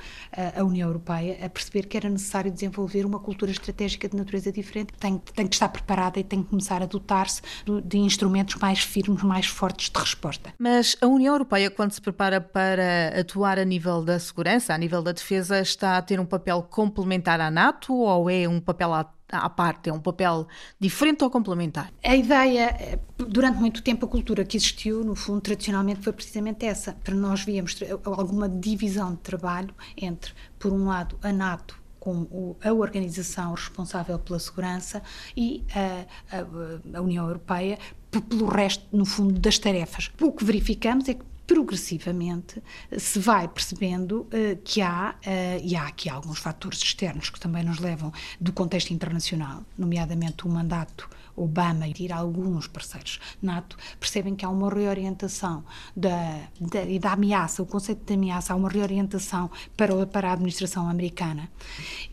a 0.55 0.63
União 0.63 0.87
Europeia 0.87 1.37
a 1.45 1.49
perceber 1.49 1.85
que 1.85 1.95
era 1.97 2.09
necessário 2.09 2.51
desenvolver 2.51 3.05
uma 3.05 3.19
cultura 3.19 3.51
estratégica 3.51 4.09
de 4.09 4.15
natureza 4.15 4.51
diferente. 4.51 4.93
Tem 4.99 5.21
tem 5.33 5.47
que 5.47 5.55
estar 5.55 5.69
preparada 5.69 6.19
e 6.19 6.23
tem 6.23 6.43
que 6.43 6.49
começar 6.49 6.81
a 6.81 6.85
dotar-se 6.85 7.41
de 7.83 7.97
instrumentos 7.97 8.55
mais 8.55 8.79
firmes, 8.79 9.21
mais 9.23 9.45
fortes 9.45 9.89
de 9.89 9.99
resposta. 9.99 10.53
Mas 10.57 10.95
a 11.01 11.07
União 11.07 11.33
Europeia, 11.33 11.69
quando 11.69 11.91
se 11.91 12.01
prepara 12.01 12.41
para 12.41 13.19
atuar 13.19 13.59
a 13.59 13.65
nível 13.65 14.03
da 14.03 14.19
segurança, 14.19 14.73
a 14.73 14.77
nível 14.77 15.01
da 15.01 15.11
defesa, 15.11 15.59
está 15.59 15.97
a 15.97 16.01
ter 16.01 16.19
um 16.19 16.25
papel 16.25 16.63
complementar 16.63 17.39
à 17.39 17.49
NATO 17.49 17.93
ou 17.93 18.29
é 18.29 18.47
um 18.47 18.59
papel 18.59 18.93
à 18.93 19.09
à 19.31 19.49
parte, 19.49 19.89
é 19.89 19.93
um 19.93 19.99
papel 19.99 20.47
diferente 20.79 21.23
ou 21.23 21.29
complementar? 21.29 21.91
A 22.03 22.15
ideia, 22.15 22.99
durante 23.15 23.59
muito 23.59 23.83
tempo, 23.83 24.05
a 24.05 24.09
cultura 24.09 24.43
que 24.43 24.57
existiu, 24.57 25.03
no 25.03 25.15
fundo, 25.15 25.41
tradicionalmente 25.41 26.01
foi 26.01 26.13
precisamente 26.13 26.65
essa. 26.65 26.93
Para 26.93 27.15
nós 27.15 27.43
víamos 27.43 27.79
alguma 28.03 28.49
divisão 28.49 29.11
de 29.11 29.19
trabalho 29.19 29.73
entre, 29.95 30.33
por 30.57 30.73
um 30.73 30.87
lado, 30.87 31.17
a 31.21 31.31
NATO 31.31 31.78
com 31.99 32.55
a 32.63 32.71
organização 32.71 33.53
responsável 33.53 34.17
pela 34.19 34.39
segurança 34.39 35.01
e 35.35 35.63
a, 35.73 36.37
a, 36.37 36.97
a 36.97 37.01
União 37.01 37.25
Europeia 37.25 37.77
pelo 38.09 38.47
resto, 38.47 38.85
no 38.91 39.05
fundo, 39.05 39.39
das 39.39 39.59
tarefas. 39.59 40.11
O 40.19 40.31
que 40.31 40.43
verificamos 40.43 41.07
é 41.07 41.13
que 41.13 41.23
progressivamente 41.45 42.61
se 42.95 43.17
vai 43.17 43.47
percebendo 43.47 44.21
uh, 44.21 44.55
que 44.63 44.81
há, 44.81 45.15
uh, 45.25 45.65
e 45.65 45.75
há 45.75 45.87
aqui 45.87 46.07
alguns 46.07 46.37
fatores 46.37 46.79
externos 46.79 47.31
que 47.31 47.39
também 47.39 47.63
nos 47.63 47.79
levam 47.79 48.13
do 48.39 48.53
contexto 48.53 48.91
internacional, 48.91 49.63
nomeadamente 49.75 50.45
o 50.45 50.49
mandato 50.49 51.09
Obama 51.39 51.87
e 51.87 52.11
alguns 52.11 52.67
parceiros 52.67 53.19
NATO, 53.41 53.77
percebem 53.99 54.35
que 54.35 54.45
há 54.45 54.49
uma 54.49 54.69
reorientação 54.69 55.63
da, 55.95 56.41
da, 56.59 56.99
da 56.99 57.13
ameaça, 57.13 57.63
o 57.63 57.65
conceito 57.65 58.05
de 58.05 58.13
ameaça, 58.13 58.53
há 58.53 58.55
uma 58.55 58.69
reorientação 58.69 59.49
para, 59.75 60.05
para 60.05 60.29
a 60.29 60.33
administração 60.33 60.89
americana. 60.89 61.49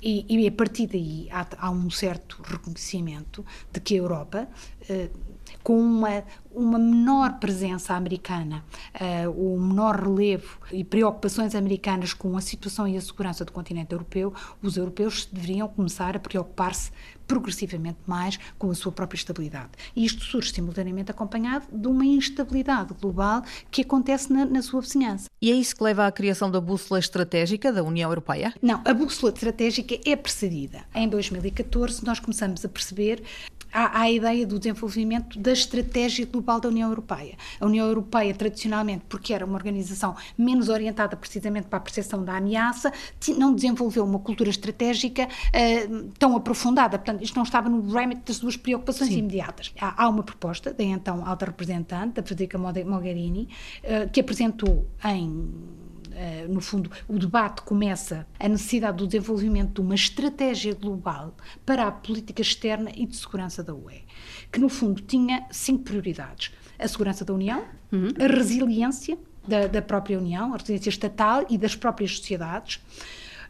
E, 0.03 0.25
e 0.29 0.47
a 0.47 0.53
partir 0.53 0.87
daí 0.87 1.29
há, 1.31 1.47
há, 1.59 1.71
um 1.71 1.91
certo 1.91 2.41
reconhecimento 2.43 3.45
de 3.73 3.81
que 3.81 3.95
a 3.95 3.99
Europa. 3.99 4.49
Uh, 4.89 5.37
com 5.63 5.79
uma, 5.79 6.25
uma 6.57 6.79
menor 6.79 7.39
presença 7.39 7.95
americana, 7.95 8.65
uh, 8.95 9.31
o 9.31 9.61
menor 9.61 10.01
relevo 10.01 10.59
e 10.73 10.83
preocupações 10.83 11.55
americanas 11.55 12.15
com 12.15 12.37
a 12.37 12.41
situação 12.41 12.89
e 12.89 12.97
a 12.97 13.01
segurança 13.01 13.45
do 13.45 13.53
continente 13.53 13.93
europeu, 13.93 14.33
os 14.63 14.79
europeus 14.79 15.29
deveriam 15.31 15.69
começar 15.69 16.17
a 16.17 16.19
preocupar-se 16.19 16.91
progressivamente 17.27 17.99
mais 18.07 18.39
com 18.59 18.71
a 18.71 18.75
sua 18.75 18.93
própria 18.93 19.19
estabilidade. 19.19 19.71
E 19.95 20.05
isto 20.05 20.25
surge 20.25 20.53
simultaneamente 20.53 21.11
acompanhado 21.11 21.67
de 21.71 21.89
uma 21.89 22.07
instabilidade 22.07 22.95
global 23.01 23.43
que 23.71 23.83
acontece 23.83 24.33
na, 24.33 24.45
na 24.45 24.63
sua 24.63 24.81
vizinhança. 24.81 25.29
E 25.43 25.51
é 25.51 25.55
isso 25.55 25.77
que 25.77 25.83
leva 25.83 26.07
à 26.07 26.13
criação 26.13 26.51
da 26.51 26.61
bússola 26.61 26.99
estratégica 26.99 27.73
da 27.73 27.83
União 27.83 28.11
Europeia? 28.11 28.55
Não, 28.63 28.81
a 28.85 28.95
bússola 28.95 29.33
estratégica 29.33 29.99
é 30.07 30.17
precedida. 30.17 30.85
Em 30.95 31.09
2014, 31.09 32.05
nós 32.05 32.21
começamos 32.21 32.65
a 32.65 32.69
perceber 32.69 33.23
há, 33.73 34.01
a 34.01 34.11
ideia 34.11 34.47
do 34.47 34.59
desenvolvimento 34.59 35.39
da 35.39 35.53
estratégia 35.53 36.25
global 36.27 36.46
da 36.61 36.69
União 36.69 36.89
Europeia. 36.89 37.37
A 37.61 37.67
União 37.67 37.87
Europeia, 37.87 38.33
tradicionalmente, 38.35 39.05
porque 39.09 39.35
era 39.35 39.45
uma 39.45 39.57
organização 39.57 40.15
menos 40.39 40.69
orientada 40.69 41.17
precisamente 41.17 41.67
para 41.67 41.79
a 41.79 41.81
percepção 41.81 42.25
da 42.25 42.37
ameaça, 42.37 42.93
não 43.37 43.55
desenvolveu 43.55 44.05
uma 44.05 44.19
cultura 44.19 44.49
estratégica 44.49 45.25
uh, 45.27 46.11
tão 46.19 46.37
aprofundada. 46.37 46.99
Portanto, 46.99 47.23
isto 47.23 47.37
não 47.37 47.43
estava 47.43 47.69
no 47.69 47.93
remit 47.93 48.23
das 48.25 48.37
suas 48.37 48.57
preocupações 48.57 49.11
Sim. 49.11 49.19
imediatas. 49.19 49.75
Há, 49.81 50.05
há, 50.05 50.09
uma 50.09 50.23
proposta 50.23 50.73
da 50.73 50.85
então 50.85 51.27
alta 51.27 51.47
representante, 51.47 52.15
da 52.15 52.23
Federica 52.23 52.57
Mogherini, 52.57 53.49
uh, 53.83 54.09
que 54.11 54.21
apresentou 54.21 54.87
em 55.05 55.86
no 56.49 56.61
fundo, 56.61 56.91
o 57.07 57.19
debate 57.19 57.63
começa 57.63 58.27
a 58.39 58.49
necessidade 58.49 58.99
do 58.99 59.07
desenvolvimento 59.07 59.75
de 59.75 59.81
uma 59.81 59.95
estratégia 59.95 60.75
global 60.75 61.35
para 61.65 61.87
a 61.87 61.93
política 61.93 62.41
externa 62.41 62.91
e 62.95 63.07
de 63.07 63.17
segurança 63.17 63.63
da 63.63 63.75
UE, 63.75 64.03
que 64.51 64.59
no 64.59 64.69
fundo 64.69 65.03
tinha 65.03 65.47
cinco 65.51 65.85
prioridades: 65.85 66.53
a 66.79 66.89
segurança 66.89 67.25
da 67.25 67.35
União, 67.35 67.65
uhum. 67.93 68.09
a 68.19 68.27
resiliência 68.27 69.19
da, 69.47 69.67
da 69.67 69.83
própria 69.83 70.19
União, 70.19 70.55
a 70.55 70.57
resiliência 70.57 70.91
estatal 70.91 71.45
e 71.49 71.59
das 71.59 71.77
próprias 71.77 72.17
sociedades, 72.17 72.81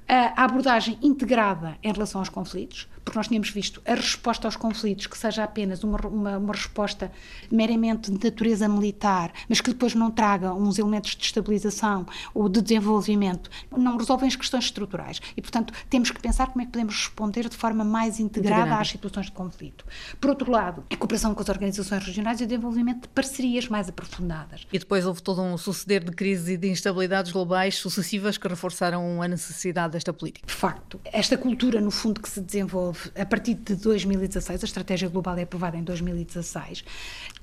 a 0.08 0.44
abordagem 0.44 0.98
integrada 1.02 1.76
em 1.82 1.92
relação 1.92 2.20
aos 2.20 2.28
conflitos, 2.28 2.88
porque 3.06 3.18
nós 3.18 3.28
tínhamos 3.28 3.50
visto 3.50 3.80
a 3.86 3.94
resposta 3.94 4.48
aos 4.48 4.56
conflitos 4.56 5.06
que 5.06 5.16
seja 5.16 5.44
apenas 5.44 5.84
uma, 5.84 5.96
uma, 6.08 6.38
uma, 6.38 6.52
resposta 6.52 7.12
meramente 7.50 8.10
de 8.10 8.24
natureza 8.24 8.68
militar, 8.68 9.32
mas 9.48 9.60
que 9.60 9.70
depois 9.70 9.94
não 9.94 10.10
traga 10.10 10.52
uns 10.52 10.76
elementos 10.76 11.14
de 11.14 11.24
estabilização 11.24 12.04
ou 12.34 12.48
de 12.48 12.60
desenvolvimento, 12.60 13.48
não 13.70 13.96
resolvem 13.96 14.26
as 14.26 14.34
questões 14.34 14.64
estruturais. 14.64 15.20
E, 15.36 15.40
portanto, 15.40 15.72
temos 15.88 16.10
que 16.10 16.20
pensar 16.20 16.48
como 16.48 16.62
é 16.62 16.66
que 16.66 16.72
podemos 16.72 16.96
responder 16.96 17.48
de 17.48 17.56
forma 17.56 17.84
mais 17.84 18.18
integrada, 18.18 18.62
integrada. 18.62 18.82
às 18.82 18.88
situações 18.88 19.26
de 19.26 19.32
conflito. 19.32 19.84
Por 20.20 20.30
outro 20.30 20.50
lado, 20.50 20.84
a 20.90 20.96
cooperação 20.96 21.32
com 21.32 21.40
as 21.40 21.48
organizações 21.48 22.04
regionais 22.04 22.40
e 22.40 22.44
o 22.44 22.46
desenvolvimento 22.46 23.02
de 23.02 23.08
parcerias 23.08 23.68
mais 23.68 23.88
aprofundadas. 23.88 24.66
E 24.72 24.80
depois 24.80 25.06
houve 25.06 25.22
todo 25.22 25.40
um 25.40 25.56
suceder 25.56 26.02
de 26.02 26.10
crises 26.10 26.48
e 26.48 26.56
de 26.56 26.68
instabilidades 26.68 27.30
globais 27.30 27.76
sucessivas 27.76 28.36
que 28.36 28.48
reforçaram 28.48 29.22
a 29.22 29.28
necessidade 29.28 29.92
desta 29.92 30.12
política. 30.12 30.44
De 30.44 30.52
facto, 30.52 31.00
esta 31.04 31.38
cultura, 31.38 31.80
no 31.80 31.92
fundo, 31.92 32.20
que 32.20 32.28
se 32.28 32.40
desenvolve 32.40 32.95
a 33.14 33.26
partir 33.26 33.54
de 33.54 33.76
2016, 33.76 34.62
a 34.62 34.66
estratégia 34.66 35.08
global 35.08 35.36
é 35.38 35.42
aprovada 35.42 35.76
em 35.76 35.82
2016, 35.82 36.84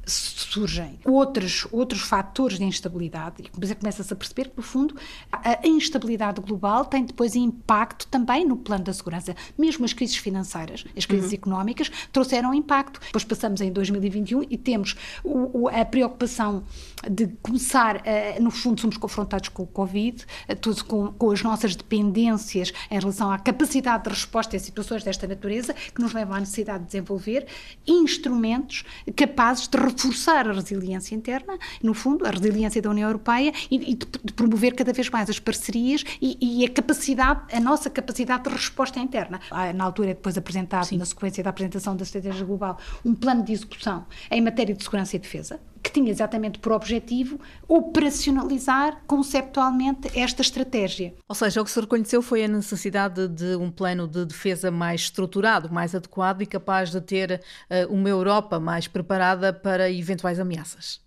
surgem 0.06 1.00
outros, 1.06 1.68
outros 1.72 2.02
fatores 2.02 2.58
de 2.58 2.66
instabilidade 2.66 3.44
e 3.44 3.76
começa-se 3.76 4.12
a 4.12 4.16
perceber 4.16 4.50
que, 4.50 4.58
no 4.58 4.64
fundo, 4.64 4.96
a 5.32 5.66
instabilidade 5.66 6.42
global 6.42 6.86
tem 6.86 7.06
depois 7.06 7.36
impacto 7.36 8.08
também 8.08 8.46
no 8.46 8.58
plano 8.58 8.84
da 8.84 8.94
segurança. 8.94 9.36
Mesmo 9.58 9.86
as 9.86 9.94
crises 9.94 10.18
financeiras, 10.18 10.86
as 10.96 11.06
crises 11.06 11.30
uhum. 11.30 11.36
económicas, 11.36 11.92
trouxeram 12.12 12.54
impacto. 12.54 13.00
Depois 13.00 13.24
passamos 13.24 13.62
em 13.62 13.72
2021 13.72 14.44
e 14.50 14.58
temos 14.58 14.96
o, 15.24 15.64
o, 15.64 15.68
a 15.70 15.86
preocupação 15.86 16.64
de 17.10 17.28
começar, 17.42 18.04
a, 18.08 18.40
no 18.40 18.52
fundo, 18.52 18.82
somos 18.82 18.98
confrontados 18.98 19.50
com 19.50 19.64
o 19.64 19.68
Covid, 19.68 20.26
todos 20.62 20.82
com, 20.82 21.12
com 21.14 21.32
as 21.32 21.42
nossas 21.42 21.76
dependências 21.76 22.74
em 22.92 23.00
relação 23.00 23.32
à 23.32 23.38
capacidade 23.38 24.04
de 24.04 24.10
resposta 24.10 24.56
em 24.56 24.60
situações 24.60 25.04
desta 25.04 25.28
natureza, 25.28 25.74
que 25.74 26.02
nos 26.02 26.14
leva 26.14 26.36
à 26.36 26.40
necessidade 26.40 26.84
de 26.84 26.88
desenvolver 26.88 27.48
instrumentos 27.88 28.84
capazes 29.16 29.68
de 29.68 29.78
reforçar 29.94 30.48
a 30.48 30.54
resiliência 30.54 31.16
interna, 31.16 31.58
no 31.82 31.94
fundo, 31.94 32.26
a 32.26 32.32
resiliência 32.32 32.82
da 32.82 32.90
União 32.90 33.08
Europeia 33.10 33.54
e, 33.70 33.76
e 33.92 33.96
de, 33.96 34.06
de, 34.24 34.34
promover 34.34 34.74
cada 34.76 34.92
vez 34.92 35.10
mais 35.10 35.30
as 35.30 35.40
parcerias 35.40 36.04
e, 36.22 36.38
e, 36.42 36.66
a 36.66 36.70
capacidade, 36.70 37.42
a 37.56 37.60
nossa 37.60 37.90
capacidade 37.90 38.44
de 38.44 38.50
resposta 38.50 39.00
interna. 39.00 39.40
Na 39.76 39.84
altura 39.84 40.12
é 40.12 40.14
depois 40.14 40.38
apresentado, 40.38 40.86
Sim. 40.86 40.98
na 40.98 41.06
sequência 41.06 41.44
da 41.44 41.50
apresentação 41.50 41.96
da 41.96 42.04
estratégia 42.04 42.46
global, 42.46 42.78
um 43.06 43.14
plano 43.14 43.44
de 43.44 43.54
execução 43.54 44.06
em 44.30 44.42
matéria 44.42 44.76
de 44.76 44.84
segurança 44.84 45.16
e 45.16 45.20
defesa, 45.20 45.60
que 45.84 45.92
tinha 45.92 46.10
exatamente 46.10 46.60
por 46.60 46.72
objetivo 46.72 47.40
operacionalizar 47.68 49.04
conceptualmente 49.06 50.10
esta 50.18 50.42
estratégia. 50.42 51.14
Ou 51.28 51.36
seja, 51.36 51.62
o 51.62 51.66
que 51.66 51.72
se 51.72 51.82
reconheceu 51.82 52.22
foi 52.22 52.46
a 52.46 52.48
necessidade 52.48 53.28
de 53.28 53.58
um 53.58 53.70
plano 53.70 54.08
de 54.08 54.26
defesa 54.26 54.72
mais 54.72 55.02
estruturado, 55.02 55.72
mais 55.72 55.94
adequado 55.94 56.42
e 56.42 56.46
capaz 56.46 56.90
de 56.90 57.02
ter 57.02 57.42
uh, 57.70 57.94
uma 57.94 58.08
Europa 58.08 58.60
mais 58.60 58.88
preparada 58.88 59.52
para 59.52 59.92
eventuais 59.92 60.40
ameaças. 60.40 61.02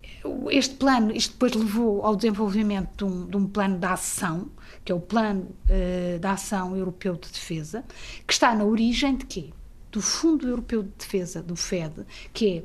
Este 0.50 0.75
plano, 0.75 1.11
isto 1.11 1.33
depois 1.33 1.54
levou 1.54 2.04
ao 2.04 2.14
desenvolvimento 2.14 2.97
de 2.99 3.04
um, 3.04 3.26
de 3.26 3.37
um 3.37 3.47
plano 3.47 3.78
de 3.78 3.87
ação, 3.87 4.50
que 4.85 4.92
é 4.92 4.95
o 4.95 5.00
Plano 5.00 5.49
uh, 5.64 6.18
de 6.18 6.26
Ação 6.26 6.76
Europeu 6.76 7.14
de 7.14 7.30
Defesa, 7.30 7.85
que 8.26 8.33
está 8.33 8.54
na 8.54 8.64
origem 8.64 9.16
de 9.16 9.25
quê? 9.25 9.50
Do 9.90 10.02
Fundo 10.02 10.47
Europeu 10.47 10.83
de 10.83 10.90
Defesa, 10.90 11.42
do 11.42 11.56
FED, 11.56 12.04
que 12.33 12.59
é 12.59 12.64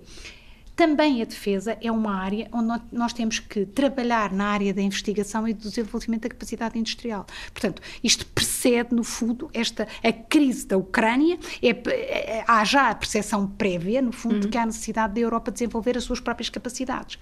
também 0.81 1.21
a 1.21 1.25
defesa 1.25 1.77
é 1.79 1.91
uma 1.91 2.15
área 2.15 2.47
onde 2.51 2.81
nós 2.91 3.13
temos 3.13 3.37
que 3.37 3.67
trabalhar 3.67 4.33
na 4.33 4.45
área 4.45 4.73
da 4.73 4.81
investigação 4.81 5.47
e 5.47 5.53
do 5.53 5.69
desenvolvimento 5.69 6.23
da 6.23 6.29
capacidade 6.29 6.79
industrial. 6.79 7.27
Portanto, 7.53 7.83
isto 8.03 8.25
precede, 8.25 8.91
no 8.91 9.03
fundo, 9.03 9.47
esta, 9.53 9.87
a 10.03 10.11
crise 10.11 10.65
da 10.65 10.77
Ucrânia, 10.77 11.37
é, 11.61 11.69
é, 11.69 12.43
há 12.47 12.63
já 12.63 12.89
a 12.89 12.95
percepção 12.95 13.45
prévia, 13.45 14.01
no 14.01 14.11
fundo, 14.11 14.33
uhum. 14.33 14.39
de 14.39 14.47
que 14.47 14.57
há 14.57 14.65
necessidade 14.65 15.13
da 15.13 15.19
Europa 15.19 15.51
desenvolver 15.51 15.95
as 15.95 16.03
suas 16.03 16.19
próprias 16.19 16.49
capacidades. 16.49 17.19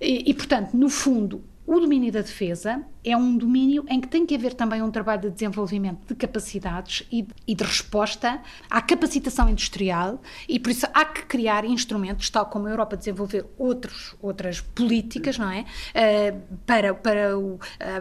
E, 0.00 0.30
e, 0.30 0.32
portanto, 0.32 0.72
no 0.72 0.88
fundo, 0.88 1.44
o 1.68 1.78
domínio 1.78 2.10
da 2.10 2.22
defesa 2.22 2.82
é 3.04 3.14
um 3.14 3.36
domínio 3.36 3.84
em 3.90 4.00
que 4.00 4.08
tem 4.08 4.24
que 4.24 4.34
haver 4.34 4.54
também 4.54 4.80
um 4.80 4.90
trabalho 4.90 5.20
de 5.20 5.30
desenvolvimento 5.30 5.98
de 6.08 6.14
capacidades 6.14 7.06
e, 7.12 7.28
e, 7.46 7.54
de 7.54 7.62
resposta 7.62 8.40
à 8.70 8.80
capacitação 8.80 9.50
industrial 9.50 10.18
e 10.48 10.58
por 10.58 10.70
isso 10.70 10.86
há 10.94 11.04
que 11.04 11.26
criar 11.26 11.66
instrumentos, 11.66 12.30
tal 12.30 12.46
como 12.46 12.66
a 12.68 12.70
Europa 12.70 12.96
desenvolver 12.96 13.44
outros, 13.58 14.16
outras 14.22 14.62
políticas, 14.62 15.36
não 15.36 15.50
é? 15.50 15.66
Uh, 15.94 16.58
para, 16.64 16.94
para, 16.94 17.38
o, 17.38 17.56
uh, 17.56 17.58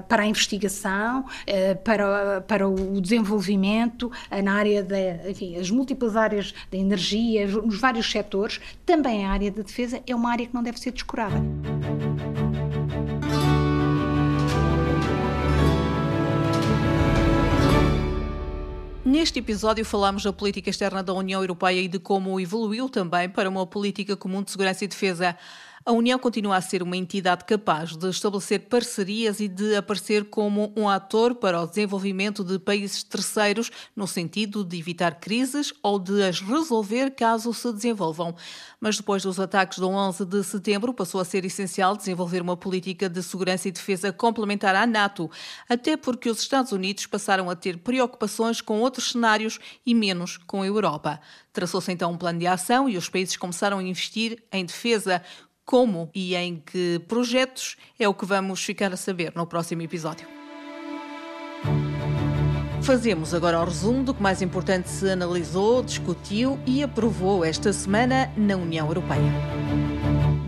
para 0.07 0.23
a 0.23 0.25
investigação, 0.25 1.25
uh, 1.25 1.77
para, 1.83 2.39
para 2.47 2.69
o 2.69 3.01
desenvolvimento 3.01 4.09
na 4.41 4.53
área 4.53 4.81
da, 4.81 5.29
enfim, 5.29 5.57
as 5.57 5.69
múltiplas 5.69 6.15
áreas 6.15 6.53
da 6.71 6.77
energia, 6.77 7.45
nos 7.45 7.81
vários 7.81 8.09
setores, 8.09 8.61
também 8.85 9.25
a 9.25 9.31
área 9.31 9.51
da 9.51 9.61
defesa 9.61 10.01
é 10.07 10.15
uma 10.15 10.31
área 10.31 10.47
que 10.47 10.53
não 10.53 10.63
deve 10.63 10.79
ser 10.79 10.93
descurada. 10.93 11.35
Neste 19.07 19.39
episódio 19.39 19.85
falamos 19.85 20.21
da 20.23 20.33
política 20.33 20.69
externa 20.69 21.01
da 21.01 21.13
União 21.13 21.39
Europeia 21.41 21.79
e 21.79 21.87
de 21.87 21.97
como 21.97 22.37
evoluiu 22.41 22.89
também 22.89 23.29
para 23.29 23.47
uma 23.47 23.65
política 23.65 24.17
comum 24.17 24.43
de 24.43 24.51
segurança 24.51 24.83
e 24.83 24.87
defesa. 24.89 25.33
A 25.87 25.93
União 25.93 26.19
continua 26.19 26.57
a 26.57 26.61
ser 26.61 26.83
uma 26.83 26.97
entidade 26.97 27.45
capaz 27.45 27.95
de 27.95 28.09
estabelecer 28.09 28.59
parcerias 28.67 29.39
e 29.39 29.47
de 29.47 29.73
aparecer 29.73 30.25
como 30.25 30.73
um 30.75 30.89
ator 30.89 31.33
para 31.33 31.61
o 31.61 31.65
desenvolvimento 31.65 32.43
de 32.43 32.59
países 32.59 33.03
terceiros, 33.03 33.71
no 33.95 34.05
sentido 34.05 34.65
de 34.65 34.77
evitar 34.77 35.15
crises 35.15 35.73
ou 35.81 35.97
de 35.97 36.21
as 36.23 36.41
resolver 36.41 37.11
caso 37.11 37.53
se 37.53 37.71
desenvolvam. 37.71 38.35
Mas 38.81 38.97
depois 38.97 39.23
dos 39.23 39.39
ataques 39.39 39.79
do 39.79 39.87
11 39.87 40.25
de 40.25 40.43
setembro, 40.43 40.93
passou 40.93 41.21
a 41.21 41.25
ser 41.25 41.45
essencial 41.45 41.95
desenvolver 41.95 42.41
uma 42.41 42.57
política 42.57 43.07
de 43.07 43.23
segurança 43.23 43.69
e 43.69 43.71
defesa 43.71 44.11
complementar 44.11 44.75
à 44.75 44.85
NATO, 44.85 45.31
até 45.69 45.95
porque 45.95 46.29
os 46.29 46.41
Estados 46.41 46.73
Unidos 46.73 47.05
passaram 47.05 47.49
a 47.49 47.55
ter 47.55 47.77
preocupações 47.77 48.59
com 48.59 48.81
outros 48.81 49.13
cenários 49.13 49.57
e 49.85 49.95
menos 49.95 50.35
com 50.35 50.63
a 50.63 50.67
Europa. 50.67 51.21
Traçou-se 51.53 51.91
então 51.91 52.11
um 52.11 52.17
plano 52.17 52.37
de 52.37 52.45
ação 52.45 52.89
e 52.89 52.97
os 52.97 53.07
países 53.07 53.37
começaram 53.37 53.79
a 53.79 53.83
investir 53.83 54.43
em 54.51 54.65
defesa 54.65 55.23
Como 55.67 56.09
e 56.15 56.33
em 56.33 56.63
que 56.65 56.97
projetos 57.09 57.75
é 57.99 58.07
o 58.07 58.13
que 58.13 58.25
vamos 58.25 58.63
ficar 58.63 58.93
a 58.93 58.95
saber 58.95 59.33
no 59.35 59.45
próximo 59.45 59.81
episódio. 59.81 60.25
Fazemos 62.81 63.33
agora 63.33 63.59
um 63.59 63.65
resumo 63.65 64.01
do 64.01 64.13
que 64.13 64.23
mais 64.23 64.41
importante 64.41 64.87
se 64.89 65.09
analisou, 65.09 65.83
discutiu 65.83 66.57
e 66.65 66.81
aprovou 66.81 67.43
esta 67.43 67.73
semana 67.73 68.31
na 68.37 68.55
União 68.55 68.87
Europeia. 68.87 69.96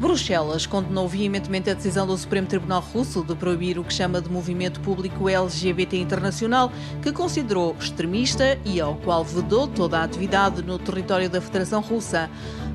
Bruxelas 0.10 0.66
condenou 0.66 1.08
veementemente 1.08 1.70
a 1.70 1.76
decisão 1.76 2.08
do 2.08 2.18
Supremo 2.18 2.48
Tribunal 2.48 2.82
Russo 2.82 3.24
de 3.24 3.36
proibir 3.36 3.78
o 3.78 3.84
que 3.84 3.94
chama 3.94 4.20
de 4.20 4.28
movimento 4.28 4.80
público 4.80 5.30
LGBT 5.30 5.98
internacional, 5.98 6.72
que 7.00 7.12
considerou 7.12 7.76
extremista 7.80 8.58
e 8.66 8.82
ao 8.82 8.96
qual 8.96 9.24
vedou 9.24 9.68
toda 9.68 10.00
a 10.00 10.04
atividade 10.04 10.64
no 10.64 10.80
território 10.80 11.30
da 11.30 11.40
Federação 11.40 11.80
Russa. 11.80 12.28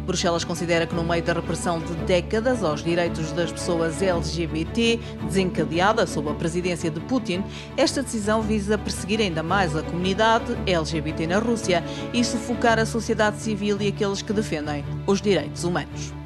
Bruxelas 0.07 0.45
considera 0.45 0.87
que, 0.87 0.95
no 0.95 1.03
meio 1.03 1.25
da 1.25 1.33
repressão 1.33 1.81
de 1.81 1.93
décadas 2.07 2.63
aos 2.63 2.85
direitos 2.85 3.33
das 3.33 3.51
pessoas 3.51 4.01
LGBT, 4.01 5.01
desencadeada 5.25 6.07
sob 6.07 6.31
a 6.31 6.35
presidência 6.35 6.89
de 6.89 7.01
Putin, 7.01 7.43
esta 7.77 8.01
decisão 8.01 8.43
visa 8.43 8.79
perseguir 8.79 9.21
ainda 9.21 9.43
mais 9.43 9.75
a 9.75 9.83
comunidade 9.83 10.57
LGBT 10.67 11.27
na 11.27 11.41
Rússia 11.41 11.83
e 12.13 12.23
sufocar 12.23 12.79
a 12.79 12.87
sociedade 12.87 13.39
civil 13.41 13.77
e 13.81 13.89
aqueles 13.89 14.23
que 14.23 14.33
defendem 14.33 14.85
os 15.05 15.21
direitos 15.21 15.65
humanos. 15.65 16.24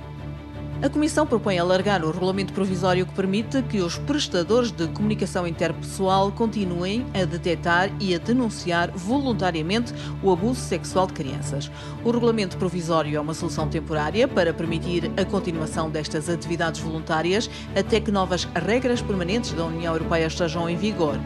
A 0.81 0.89
Comissão 0.89 1.27
propõe 1.27 1.59
alargar 1.59 2.05
o 2.05 2.11
regulamento 2.13 2.53
provisório 2.53 3.05
que 3.05 3.13
permite 3.13 3.61
que 3.63 3.81
os 3.81 3.99
prestadores 3.99 4.71
de 4.71 4.87
comunicação 4.87 5.45
interpessoal 5.45 6.31
continuem 6.31 7.05
a 7.21 7.25
detectar 7.25 7.91
e 7.99 8.15
a 8.15 8.19
denunciar 8.19 8.93
voluntariamente 8.93 9.93
o 10.23 10.31
abuso 10.31 10.61
sexual 10.61 11.09
de 11.09 11.15
crianças. 11.15 11.69
O 12.05 12.13
regulamento 12.13 12.57
provisório 12.57 13.17
é 13.17 13.21
uma 13.21 13.35
solução 13.35 13.69
temporária 13.69 14.29
para 14.29 14.55
permitir 14.55 15.11
a 15.17 15.25
continuação 15.25 15.91
destas 15.91 16.29
atividades 16.29 16.81
voluntárias 16.81 17.51
até 17.75 17.99
que 17.99 18.13
novas 18.13 18.45
regras 18.45 19.03
permanentes 19.03 19.53
da 19.55 19.65
União 19.65 19.93
Europeia 19.93 20.29
estejam 20.29 20.71
em 20.71 20.77
vigor. 20.77 21.19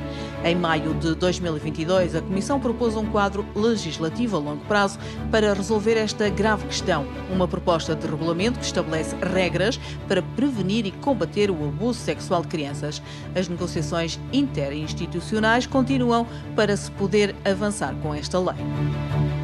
Em 0.44 0.56
maio 0.56 0.92
de 0.94 1.14
2022, 1.14 2.16
a 2.16 2.20
Comissão 2.20 2.58
propôs 2.58 2.96
um 2.96 3.06
quadro 3.06 3.46
legislativo 3.54 4.36
a 4.36 4.40
longo 4.40 4.64
prazo 4.64 4.98
para 5.30 5.54
resolver 5.54 5.96
esta 5.96 6.28
grave 6.28 6.66
questão, 6.66 7.06
uma 7.30 7.46
proposta 7.46 7.94
de 7.94 8.08
regulamento 8.08 8.58
que 8.58 8.64
estabelece 8.64 9.14
regras 9.16 9.78
para 10.08 10.20
prevenir 10.20 10.84
e 10.84 10.90
combater 10.90 11.48
o 11.48 11.68
abuso 11.68 12.00
sexual 12.00 12.42
de 12.42 12.48
crianças. 12.48 13.00
As 13.36 13.48
negociações 13.48 14.18
interinstitucionais 14.32 15.64
continuam 15.64 16.26
para 16.56 16.76
se 16.76 16.90
poder 16.90 17.36
avançar 17.44 17.94
com 18.02 18.12
esta 18.12 18.40
lei. 18.40 19.41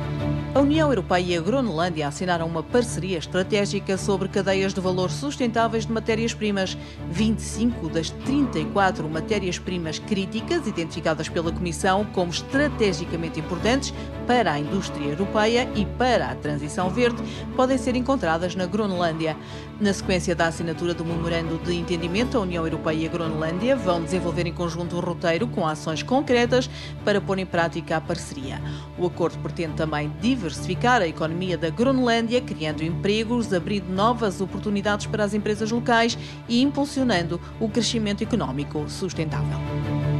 A 0.58 0.60
União 0.60 0.88
Europeia 0.88 1.22
e 1.24 1.36
a 1.36 1.40
Groenlândia 1.40 2.08
assinaram 2.08 2.44
uma 2.44 2.64
parceria 2.64 3.16
estratégica 3.16 3.96
sobre 3.96 4.26
cadeias 4.26 4.74
de 4.74 4.80
valor 4.80 5.08
sustentáveis 5.08 5.86
de 5.86 5.92
matérias-primas. 5.92 6.76
25 7.12 7.88
das 7.88 8.10
34 8.10 9.08
matérias-primas 9.08 10.00
críticas 10.00 10.66
identificadas 10.66 11.28
pela 11.28 11.52
Comissão 11.52 12.04
como 12.06 12.32
estrategicamente 12.32 13.38
importantes 13.38 13.94
para 14.28 14.52
a 14.52 14.58
indústria 14.58 15.08
europeia 15.08 15.66
e 15.74 15.86
para 15.86 16.28
a 16.28 16.34
transição 16.34 16.90
verde 16.90 17.22
podem 17.56 17.78
ser 17.78 17.96
encontradas 17.96 18.54
na 18.54 18.66
Groenlândia. 18.66 19.34
Na 19.80 19.90
sequência 19.94 20.36
da 20.36 20.48
assinatura 20.48 20.92
do 20.92 21.02
memorando 21.02 21.56
de 21.64 21.74
entendimento, 21.74 22.36
a 22.36 22.42
União 22.42 22.62
Europeia 22.62 22.96
e 22.96 23.06
a 23.06 23.08
Groenlândia 23.08 23.74
vão 23.74 24.02
desenvolver 24.02 24.46
em 24.46 24.52
conjunto 24.52 24.96
um 24.96 25.00
roteiro 25.00 25.46
com 25.46 25.66
ações 25.66 26.02
concretas 26.02 26.68
para 27.06 27.22
pôr 27.22 27.38
em 27.38 27.46
prática 27.46 27.96
a 27.96 28.00
parceria. 28.02 28.60
O 28.98 29.06
acordo 29.06 29.38
pretende 29.38 29.72
também 29.76 30.12
diversificar 30.20 31.00
a 31.00 31.08
economia 31.08 31.56
da 31.56 31.70
Groenlândia, 31.70 32.42
criando 32.42 32.84
empregos, 32.84 33.54
abrindo 33.54 33.88
novas 33.88 34.42
oportunidades 34.42 35.06
para 35.06 35.24
as 35.24 35.32
empresas 35.32 35.70
locais 35.70 36.18
e 36.46 36.60
impulsionando 36.60 37.40
o 37.58 37.66
crescimento 37.70 38.22
económico 38.22 38.84
sustentável. 38.90 40.17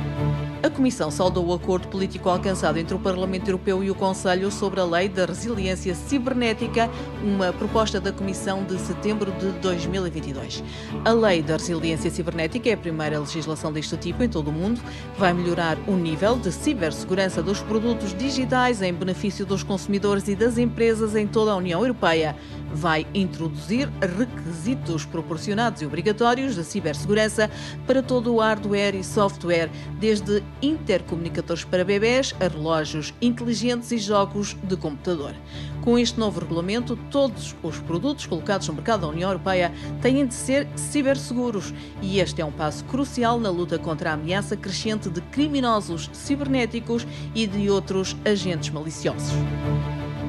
A 0.61 0.69
Comissão 0.69 1.09
saudou 1.09 1.47
o 1.47 1.55
acordo 1.55 1.87
político 1.87 2.29
alcançado 2.29 2.79
entre 2.79 2.93
o 2.93 2.99
Parlamento 2.99 3.47
Europeu 3.47 3.85
e 3.85 3.93
o 3.93 3.95
Conselho 3.95 4.51
sobre 4.51 4.81
a 4.81 4.85
Lei 4.85 5.09
da 5.09 5.25
Resiliência 5.25 5.95
Cibernética, 5.95 6.91
uma 7.23 7.53
proposta 7.53 8.01
da 8.01 8.11
Comissão 8.13 8.65
de 8.65 8.77
setembro 8.77 9.31
de 9.31 9.53
2022. 9.61 10.65
A 11.05 11.13
Lei 11.13 11.43
da 11.43 11.57
Resiliência 11.57 12.11
Cibernética 12.11 12.69
é 12.69 12.73
a 12.73 12.77
primeira 12.77 13.21
legislação 13.21 13.73
deste 13.73 13.97
tipo 13.99 14.21
em 14.25 14.29
todo 14.29 14.49
o 14.49 14.53
mundo, 14.53 14.81
vai 15.17 15.33
melhorar 15.33 15.79
o 15.87 15.95
nível 15.95 16.37
de 16.37 16.51
cibersegurança 16.51 17.41
dos 17.41 17.63
produtos 17.63 18.13
digitais 18.13 18.83
em 18.83 18.93
benefício 18.93 19.47
dos 19.47 19.63
consumidores 19.63 20.27
e 20.27 20.35
das 20.35 20.59
empresas 20.59 21.15
em 21.15 21.29
toda 21.29 21.53
a 21.53 21.57
União 21.57 21.83
Europeia 21.83 22.35
vai 22.73 23.07
introduzir 23.15 23.89
requisitos 24.01 25.05
proporcionados 25.05 25.83
e 25.83 25.87
obrigatórios 25.87 26.55
de 26.55 26.65
cibersegurança 26.65 27.51
para 27.87 28.03
todo 28.03 28.35
o 28.35 28.41
hardware 28.41 28.95
e 28.95 29.05
software, 29.05 29.71
desde 29.99 30.43
intercomunicadores 30.63 31.65
para 31.65 31.85
bebés 31.85 32.35
a 32.41 32.49
relógios 32.49 33.15
inteligentes 33.21 33.91
e 33.93 33.99
jogos 33.99 34.57
de 34.63 34.77
computador. 34.77 35.35
Com 35.83 35.99
este 35.99 36.19
novo 36.19 36.41
regulamento, 36.41 36.97
todos 37.11 37.57
os 37.63 37.79
produtos 37.79 38.27
colocados 38.27 38.69
no 38.69 38.75
mercado 38.75 39.03
da 39.03 39.09
União 39.09 39.31
Europeia 39.31 39.73
têm 40.03 40.27
de 40.27 40.35
ser 40.35 40.69
ciberseguros 40.77 41.73
e 42.03 42.21
este 42.21 42.43
é 42.43 42.45
um 42.45 42.53
passo 42.53 42.85
crucial 42.85 43.41
na 43.41 43.51
luta 43.51 43.79
contra 43.79 44.11
a 44.11 44.15
ameaça 44.15 44.57
crescente 44.57 45.09
de 45.09 45.21
criminosos 45.21 46.11
cibernéticos 46.13 47.07
e 47.35 47.47
de 47.47 47.71
outros 47.71 48.17
agentes 48.25 48.71
maliciosos. 48.71 49.33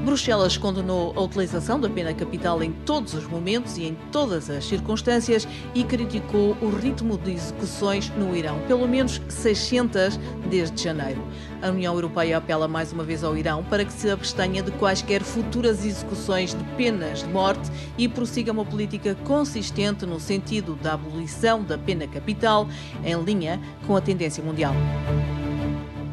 Bruxelas 0.03 0.57
condenou 0.57 1.13
a 1.15 1.21
utilização 1.21 1.79
da 1.79 1.89
pena 1.89 2.13
capital 2.13 2.63
em 2.63 2.71
todos 2.71 3.13
os 3.13 3.27
momentos 3.27 3.77
e 3.77 3.83
em 3.83 3.97
todas 4.11 4.49
as 4.49 4.65
circunstâncias 4.65 5.47
e 5.75 5.83
criticou 5.83 6.55
o 6.61 6.69
ritmo 6.69 7.17
de 7.17 7.33
execuções 7.33 8.09
no 8.17 8.35
Irão, 8.35 8.59
pelo 8.67 8.87
menos 8.87 9.21
600 9.27 10.17
desde 10.49 10.83
janeiro. 10.83 11.21
A 11.61 11.69
União 11.69 11.93
Europeia 11.93 12.37
apela 12.37 12.67
mais 12.67 12.93
uma 12.93 13.03
vez 13.03 13.23
ao 13.23 13.37
Irão 13.37 13.63
para 13.63 13.83
que 13.83 13.93
se 13.93 14.09
abstenha 14.09 14.63
de 14.63 14.71
quaisquer 14.71 15.21
futuras 15.21 15.85
execuções 15.85 16.53
de 16.53 16.63
penas 16.75 17.19
de 17.19 17.27
morte 17.27 17.69
e 17.97 18.07
prossiga 18.07 18.51
uma 18.51 18.65
política 18.65 19.15
consistente 19.25 20.05
no 20.05 20.19
sentido 20.19 20.75
da 20.75 20.93
abolição 20.93 21.61
da 21.61 21.77
pena 21.77 22.07
capital, 22.07 22.67
em 23.03 23.21
linha 23.21 23.59
com 23.85 23.95
a 23.95 24.01
tendência 24.01 24.43
mundial. 24.43 24.73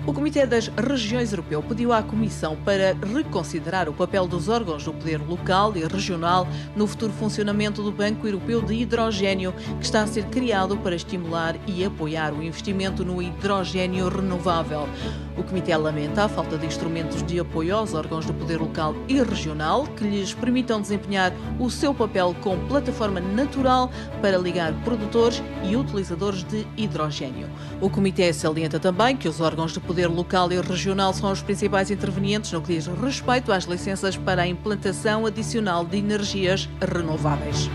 O 0.06 0.12
Comitê 0.12 0.46
das 0.46 0.68
Regiões 0.68 1.32
Europeu 1.32 1.60
pediu 1.60 1.92
à 1.92 2.00
Comissão 2.00 2.56
para 2.64 2.96
reconsiderar 3.12 3.88
o 3.88 3.92
papel 3.92 4.28
dos 4.28 4.48
órgãos 4.48 4.84
do 4.84 4.92
poder 4.92 5.20
local 5.20 5.76
e 5.76 5.84
regional 5.84 6.46
no 6.76 6.86
futuro 6.86 7.12
funcionamento 7.12 7.82
do 7.82 7.90
Banco 7.90 8.24
Europeu 8.24 8.62
de 8.62 8.74
Hidrogênio, 8.74 9.52
que 9.80 9.84
está 9.84 10.02
a 10.02 10.06
ser 10.06 10.26
criado 10.26 10.76
para 10.76 10.94
estimular 10.94 11.56
e 11.66 11.84
apoiar 11.84 12.32
o 12.32 12.40
investimento 12.40 13.04
no 13.04 13.20
hidrogênio 13.20 14.08
renovável. 14.08 14.88
O 15.36 15.42
Comitê 15.42 15.76
lamenta 15.76 16.24
a 16.24 16.28
falta 16.28 16.56
de 16.56 16.66
instrumentos 16.66 17.24
de 17.24 17.40
apoio 17.40 17.76
aos 17.76 17.92
órgãos 17.92 18.24
do 18.24 18.32
poder 18.32 18.60
local 18.60 18.94
e 19.08 19.20
regional 19.20 19.88
que 19.88 20.04
lhes 20.04 20.32
permitam 20.32 20.80
desempenhar 20.80 21.32
o 21.58 21.68
seu 21.68 21.92
papel 21.92 22.34
como 22.40 22.64
plataforma 22.68 23.20
natural 23.20 23.90
para 24.22 24.38
ligar 24.38 24.72
produtores 24.84 25.42
e 25.64 25.76
utilizadores 25.76 26.44
de 26.44 26.64
hidrogênio. 26.76 27.50
O 27.80 27.90
Comitê 27.90 28.32
salienta 28.32 28.78
também 28.78 29.16
que 29.16 29.28
os 29.28 29.40
órgãos 29.40 29.72
de 29.72 29.80
poder 29.80 29.95
poder 29.96 30.08
local 30.08 30.52
e 30.52 30.60
regional 30.60 31.14
são 31.14 31.32
os 31.32 31.40
principais 31.40 31.90
intervenientes 31.90 32.52
no 32.52 32.60
que 32.60 32.74
diz 32.74 32.86
respeito 32.86 33.50
às 33.50 33.64
licenças 33.64 34.14
para 34.14 34.42
a 34.42 34.46
implantação 34.46 35.24
adicional 35.24 35.86
de 35.86 35.96
energias 35.96 36.68
renováveis. 36.82 37.70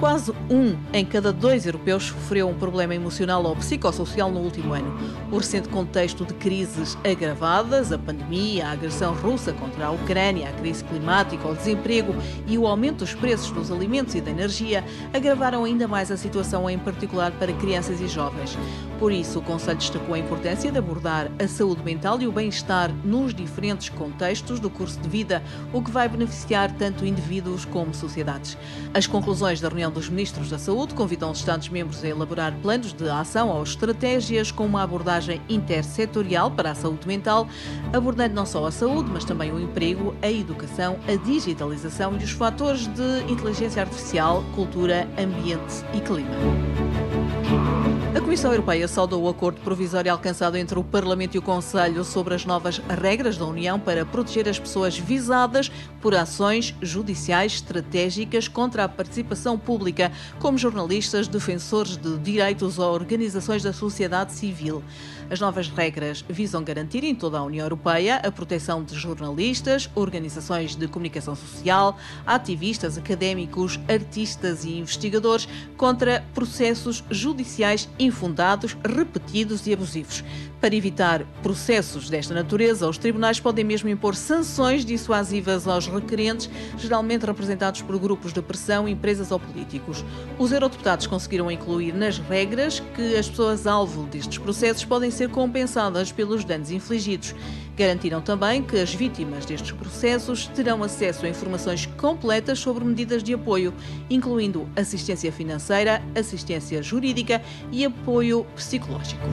Quase 0.00 0.32
um 0.50 0.76
em 0.92 1.04
cada 1.04 1.32
dois 1.32 1.66
europeus 1.66 2.04
sofreu 2.04 2.48
um 2.48 2.54
problema 2.54 2.94
emocional 2.94 3.44
ou 3.44 3.54
psicossocial 3.56 4.30
no 4.30 4.40
último 4.40 4.72
ano. 4.72 4.98
O 5.30 5.36
recente 5.36 5.68
contexto 5.68 6.24
de 6.24 6.34
crises 6.34 6.96
agravadas, 7.04 7.92
a 7.92 7.98
pandemia, 7.98 8.66
a 8.66 8.72
agressão 8.72 9.14
russa 9.14 9.52
contra 9.52 9.86
a 9.86 9.90
Ucrânia, 9.90 10.48
a 10.48 10.52
crise 10.52 10.82
climática, 10.84 11.46
o 11.46 11.54
desemprego 11.54 12.14
e 12.46 12.56
o 12.56 12.66
aumento 12.66 12.98
dos 12.98 13.14
preços 13.14 13.50
dos 13.50 13.70
alimentos 13.70 14.14
e 14.14 14.20
da 14.20 14.30
energia 14.30 14.84
agravaram 15.12 15.64
ainda 15.64 15.86
mais 15.86 16.10
a 16.10 16.16
situação, 16.16 16.68
em 16.68 16.78
particular 16.78 17.32
para 17.32 17.52
crianças 17.52 18.00
e 18.00 18.08
jovens. 18.08 18.58
Por 18.98 19.12
isso, 19.12 19.38
o 19.38 19.42
Conselho 19.42 19.78
destacou 19.78 20.14
a 20.14 20.18
importância 20.18 20.70
de 20.70 20.78
abordar 20.78 21.30
a 21.38 21.48
saúde 21.48 21.82
mental 21.82 22.20
e 22.22 22.26
o 22.26 22.32
bem-estar 22.32 22.92
nos 23.04 23.34
diferentes 23.34 23.88
contextos 23.88 24.60
do 24.60 24.70
curso 24.70 24.98
de 25.00 25.08
vida, 25.08 25.42
o 25.72 25.82
que 25.82 25.90
vai 25.90 26.08
beneficiar 26.08 26.72
tanto 26.72 27.04
indivíduos 27.04 27.64
como 27.64 27.92
sociedades. 27.92 28.56
As 28.94 29.06
conclusões 29.06 29.60
da 29.60 29.68
reunião 29.68 29.90
dos 29.90 30.08
Ministros 30.08 30.48
da 30.48 30.58
Saúde 30.58 30.94
convidam 30.94 31.30
os 31.30 31.38
Estados-membros 31.38 32.04
a 32.04 32.08
elaborar 32.08 32.54
planos 32.62 32.92
de 32.92 33.08
ação 33.08 33.48
ou 33.50 33.62
estratégias 33.62 34.50
com 34.50 34.64
uma 34.64 34.82
abordagem 34.82 35.40
intersetorial 35.48 36.50
para 36.50 36.70
a 36.70 36.74
saúde 36.74 37.06
mental, 37.06 37.48
abordando 37.92 38.34
não 38.34 38.46
só 38.46 38.66
a 38.66 38.70
saúde, 38.70 39.10
mas 39.12 39.24
também 39.24 39.52
o 39.52 39.60
emprego, 39.60 40.14
a 40.22 40.30
educação, 40.30 40.98
a 41.08 41.16
digitalização 41.16 42.16
e 42.18 42.24
os 42.24 42.30
fatores 42.30 42.86
de 42.86 43.32
inteligência 43.32 43.82
artificial, 43.82 44.44
cultura, 44.54 45.08
ambiente 45.18 45.84
e 45.92 46.00
clima. 46.00 47.83
Comissão 48.24 48.52
Europeia 48.52 48.88
saudou 48.88 49.22
o 49.22 49.28
acordo 49.28 49.60
provisório 49.60 50.10
alcançado 50.10 50.56
entre 50.56 50.78
o 50.78 50.82
Parlamento 50.82 51.34
e 51.34 51.38
o 51.38 51.42
Conselho 51.42 52.02
sobre 52.02 52.34
as 52.34 52.46
novas 52.46 52.78
regras 52.78 53.36
da 53.36 53.44
União 53.44 53.78
para 53.78 54.06
proteger 54.06 54.48
as 54.48 54.58
pessoas 54.58 54.98
visadas 54.98 55.70
por 56.00 56.14
ações 56.14 56.74
judiciais 56.80 57.52
estratégicas 57.52 58.48
contra 58.48 58.84
a 58.84 58.88
participação 58.88 59.58
pública, 59.58 60.10
como 60.40 60.56
jornalistas, 60.56 61.28
defensores 61.28 61.98
de 61.98 62.16
direitos 62.16 62.78
ou 62.78 62.94
organizações 62.94 63.62
da 63.62 63.74
sociedade 63.74 64.32
civil. 64.32 64.82
As 65.30 65.40
novas 65.40 65.68
regras 65.68 66.24
visam 66.28 66.62
garantir 66.62 67.02
em 67.02 67.14
toda 67.14 67.38
a 67.38 67.42
União 67.42 67.64
Europeia 67.64 68.16
a 68.16 68.30
proteção 68.30 68.84
de 68.84 68.94
jornalistas, 68.94 69.88
organizações 69.94 70.76
de 70.76 70.86
comunicação 70.86 71.34
social, 71.34 71.98
ativistas, 72.26 72.98
académicos, 72.98 73.80
artistas 73.88 74.64
e 74.64 74.78
investigadores 74.78 75.48
contra 75.76 76.24
processos 76.34 77.02
judiciais 77.10 77.88
infundados, 77.98 78.76
repetidos 78.84 79.66
e 79.66 79.72
abusivos. 79.72 80.22
Para 80.64 80.74
evitar 80.74 81.26
processos 81.42 82.08
desta 82.08 82.32
natureza, 82.32 82.88
os 82.88 82.96
tribunais 82.96 83.38
podem 83.38 83.62
mesmo 83.62 83.86
impor 83.90 84.16
sanções 84.16 84.82
dissuasivas 84.82 85.68
aos 85.68 85.86
requerentes, 85.86 86.48
geralmente 86.78 87.26
representados 87.26 87.82
por 87.82 87.98
grupos 87.98 88.32
de 88.32 88.40
pressão, 88.40 88.88
empresas 88.88 89.30
ou 89.30 89.38
políticos. 89.38 90.02
Os 90.38 90.52
eurodeputados 90.52 91.06
conseguiram 91.06 91.50
incluir 91.50 91.92
nas 91.92 92.16
regras 92.16 92.80
que 92.80 93.14
as 93.14 93.28
pessoas 93.28 93.66
alvo 93.66 94.04
destes 94.04 94.38
processos 94.38 94.86
podem 94.86 95.10
ser 95.10 95.28
compensadas 95.28 96.10
pelos 96.10 96.46
danos 96.46 96.70
infligidos. 96.70 97.34
Garantiram 97.76 98.22
também 98.22 98.62
que 98.62 98.78
as 98.78 98.94
vítimas 98.94 99.44
destes 99.44 99.72
processos 99.72 100.46
terão 100.46 100.82
acesso 100.82 101.26
a 101.26 101.28
informações 101.28 101.84
completas 101.98 102.58
sobre 102.58 102.86
medidas 102.86 103.22
de 103.22 103.34
apoio, 103.34 103.74
incluindo 104.08 104.66
assistência 104.74 105.30
financeira, 105.30 106.02
assistência 106.18 106.82
jurídica 106.82 107.42
e 107.70 107.84
apoio 107.84 108.46
psicológico. 108.56 109.28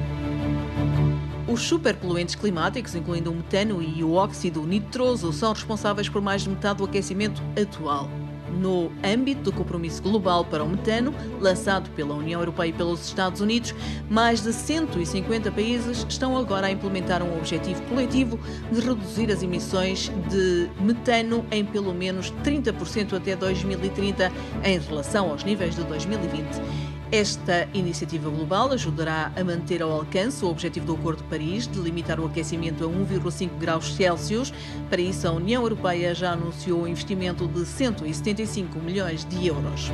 Os 1.52 1.64
superpoluentes 1.64 2.34
climáticos, 2.34 2.96
incluindo 2.96 3.30
o 3.30 3.36
metano 3.36 3.82
e 3.82 4.02
o 4.06 4.14
óxido 4.14 4.64
nitroso, 4.64 5.34
são 5.34 5.52
responsáveis 5.52 6.08
por 6.08 6.22
mais 6.22 6.44
de 6.44 6.50
metade 6.50 6.78
do 6.78 6.86
aquecimento 6.86 7.42
atual. 7.62 8.10
No 8.58 8.90
âmbito 9.04 9.44
do 9.44 9.52
compromisso 9.52 10.02
global 10.02 10.46
para 10.46 10.64
o 10.64 10.70
metano, 10.70 11.14
lançado 11.42 11.90
pela 11.90 12.14
União 12.14 12.40
Europeia 12.40 12.70
e 12.70 12.74
pelos 12.74 13.06
Estados 13.06 13.42
Unidos, 13.42 13.76
mais 14.10 14.42
de 14.42 14.54
150 14.54 15.52
países 15.52 16.06
estão 16.08 16.38
agora 16.38 16.68
a 16.68 16.72
implementar 16.72 17.22
um 17.22 17.38
objetivo 17.38 17.82
coletivo 17.84 18.40
de 18.72 18.80
reduzir 18.80 19.30
as 19.30 19.44
emissões 19.44 20.10
de 20.30 20.70
metano 20.80 21.46
em 21.52 21.66
pelo 21.66 21.94
menos 21.94 22.32
30% 22.46 23.12
até 23.12 23.36
2030 23.36 24.32
em 24.64 24.80
relação 24.80 25.32
aos 25.32 25.44
níveis 25.44 25.76
de 25.76 25.84
2020. 25.84 26.91
Esta 27.12 27.68
iniciativa 27.74 28.30
global 28.30 28.72
ajudará 28.72 29.34
a 29.36 29.44
manter 29.44 29.82
ao 29.82 29.92
alcance 29.92 30.46
o 30.46 30.48
objetivo 30.48 30.86
do 30.86 30.94
Acordo 30.94 31.22
de 31.22 31.28
Paris 31.28 31.68
de 31.68 31.78
limitar 31.78 32.22
o 32.22 32.26
aquecimento 32.26 32.86
a 32.86 32.88
1,5 32.88 33.50
graus 33.60 33.94
Celsius. 33.96 34.54
Para 34.90 35.02
isso, 35.02 35.28
a 35.28 35.32
União 35.32 35.62
Europeia 35.62 36.16
já 36.16 36.32
anunciou 36.32 36.84
um 36.84 36.88
investimento 36.88 37.46
de 37.50 37.66
175 37.66 38.80
milhões 38.80 39.26
de 39.26 39.46
euros. 39.46 39.92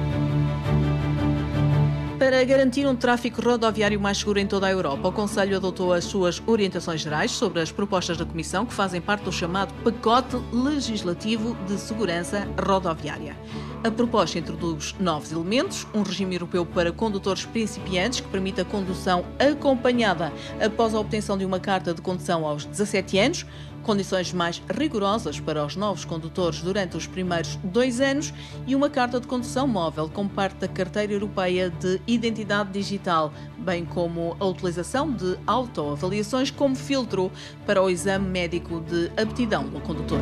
Para 2.20 2.44
garantir 2.44 2.86
um 2.86 2.96
tráfego 2.96 3.42
rodoviário 3.42 4.00
mais 4.00 4.20
seguro 4.20 4.38
em 4.38 4.46
toda 4.46 4.68
a 4.68 4.72
Europa, 4.72 5.08
o 5.08 5.12
Conselho 5.12 5.58
adotou 5.58 5.94
as 5.94 6.04
suas 6.04 6.42
orientações 6.46 7.02
gerais 7.02 7.32
sobre 7.32 7.62
as 7.62 7.72
propostas 7.72 8.18
da 8.18 8.26
Comissão 8.26 8.64
que 8.64 8.76
fazem 8.76 9.02
parte 9.02 9.24
do 9.24 9.32
chamado 9.32 9.74
Pacote 9.84 10.38
Legislativo 10.52 11.56
de 11.66 11.80
Segurança 11.80 12.48
Rodoviária. 12.64 13.36
A 13.84 13.92
proposta 13.92 14.40
introduz 14.40 14.96
novos 15.00 15.32
elementos, 15.32 15.88
um 15.94 16.02
regime 16.02 16.36
europeu 16.36 16.66
para 16.66 16.92
condutores 16.92 17.46
principiantes 17.46 18.20
que 18.20 18.28
permite 18.28 18.60
a 18.60 18.66
condução 18.66 19.24
acompanhada 19.40 20.34
após 20.60 20.96
a 20.96 21.00
obtenção 21.00 21.38
de 21.38 21.46
uma 21.46 21.60
carta 21.60 21.94
de 21.94 22.02
condução 22.02 22.46
aos 22.46 22.66
17 22.66 23.20
anos, 23.20 23.46
condições 23.84 24.34
mais 24.34 24.62
rigorosas 24.70 25.40
para 25.40 25.64
os 25.64 25.76
novos 25.76 26.04
condutores 26.04 26.62
durante 26.62 26.98
os 26.98 27.06
primeiros 27.06 27.56
dois 27.64 28.02
anos 28.02 28.34
e 28.66 28.76
uma 28.76 28.90
carta 28.90 29.20
de 29.20 29.28
condução 29.28 29.68
móvel 29.68 30.10
como 30.12 30.30
parte 30.30 30.58
da 30.58 30.68
Carteira 30.68 31.14
Europeia 31.14 31.70
de 31.70 32.02
Identidade 32.08 32.72
Digital, 32.72 33.32
bem 33.60 33.86
como 33.86 34.36
a 34.40 34.46
utilização 34.46 35.12
de 35.14 35.38
autoavaliações 35.46 36.50
como 36.50 36.76
filtro 36.76 37.32
para 37.66 37.82
o 37.82 37.90
exame 37.90 38.28
médico 38.28 38.82
de 38.82 39.12
aptidão 39.22 39.64
do 39.70 39.80
condutor. 39.80 40.20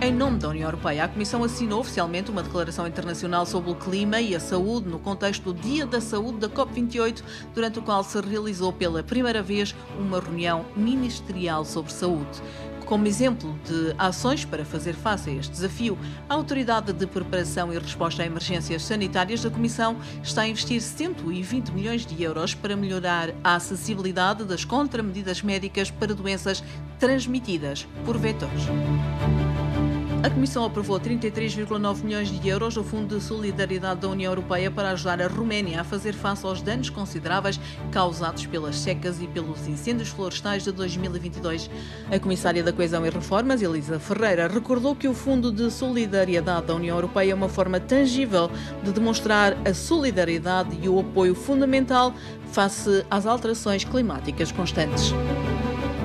Em 0.00 0.12
nome 0.12 0.38
da 0.38 0.48
União 0.48 0.68
Europeia, 0.68 1.04
a 1.04 1.08
Comissão 1.08 1.42
assinou 1.42 1.80
oficialmente 1.80 2.30
uma 2.30 2.40
declaração 2.40 2.86
internacional 2.86 3.44
sobre 3.44 3.72
o 3.72 3.74
clima 3.74 4.20
e 4.20 4.32
a 4.32 4.38
saúde 4.38 4.88
no 4.88 5.00
contexto 5.00 5.52
do 5.52 5.60
Dia 5.60 5.84
da 5.84 6.00
Saúde 6.00 6.38
da 6.38 6.48
COP28, 6.48 7.20
durante 7.52 7.80
o 7.80 7.82
qual 7.82 8.04
se 8.04 8.20
realizou 8.20 8.72
pela 8.72 9.02
primeira 9.02 9.42
vez 9.42 9.74
uma 9.98 10.20
reunião 10.20 10.64
ministerial 10.76 11.64
sobre 11.64 11.92
saúde. 11.92 12.40
Como 12.86 13.08
exemplo 13.08 13.58
de 13.64 13.92
ações 13.98 14.44
para 14.44 14.64
fazer 14.64 14.94
face 14.94 15.30
a 15.30 15.32
este 15.34 15.50
desafio, 15.50 15.98
a 16.28 16.34
Autoridade 16.34 16.92
de 16.92 17.06
Preparação 17.06 17.72
e 17.72 17.78
Resposta 17.78 18.22
a 18.22 18.26
Emergências 18.26 18.84
Sanitárias 18.84 19.42
da 19.42 19.50
Comissão 19.50 19.96
está 20.22 20.42
a 20.42 20.48
investir 20.48 20.80
120 20.80 21.70
milhões 21.70 22.06
de 22.06 22.22
euros 22.22 22.54
para 22.54 22.76
melhorar 22.76 23.30
a 23.42 23.56
acessibilidade 23.56 24.44
das 24.44 24.64
contramedidas 24.64 25.42
médicas 25.42 25.90
para 25.90 26.14
doenças 26.14 26.62
transmitidas 27.00 27.86
por 28.06 28.16
vetores. 28.16 28.62
A 30.20 30.28
Comissão 30.28 30.64
aprovou 30.64 30.98
33,9 30.98 32.02
milhões 32.02 32.28
de 32.28 32.48
euros 32.48 32.74
do 32.74 32.82
Fundo 32.82 33.16
de 33.16 33.22
Solidariedade 33.22 34.00
da 34.00 34.08
União 34.08 34.32
Europeia 34.32 34.68
para 34.68 34.90
ajudar 34.90 35.22
a 35.22 35.28
Roménia 35.28 35.80
a 35.80 35.84
fazer 35.84 36.12
face 36.12 36.44
aos 36.44 36.60
danos 36.60 36.90
consideráveis 36.90 37.60
causados 37.92 38.44
pelas 38.44 38.76
secas 38.76 39.22
e 39.22 39.28
pelos 39.28 39.68
incêndios 39.68 40.08
florestais 40.08 40.64
de 40.64 40.72
2022. 40.72 41.70
A 42.10 42.18
Comissária 42.18 42.64
da 42.64 42.72
Coesão 42.72 43.06
e 43.06 43.10
Reformas, 43.10 43.62
Elisa 43.62 44.00
Ferreira, 44.00 44.48
recordou 44.48 44.96
que 44.96 45.06
o 45.06 45.14
Fundo 45.14 45.52
de 45.52 45.70
Solidariedade 45.70 46.66
da 46.66 46.74
União 46.74 46.96
Europeia 46.96 47.30
é 47.30 47.34
uma 47.34 47.48
forma 47.48 47.78
tangível 47.78 48.50
de 48.82 48.90
demonstrar 48.90 49.56
a 49.64 49.72
solidariedade 49.72 50.76
e 50.82 50.88
o 50.88 50.98
apoio 50.98 51.34
fundamental 51.34 52.12
face 52.50 53.04
às 53.08 53.24
alterações 53.24 53.84
climáticas 53.84 54.50
constantes. 54.50 55.12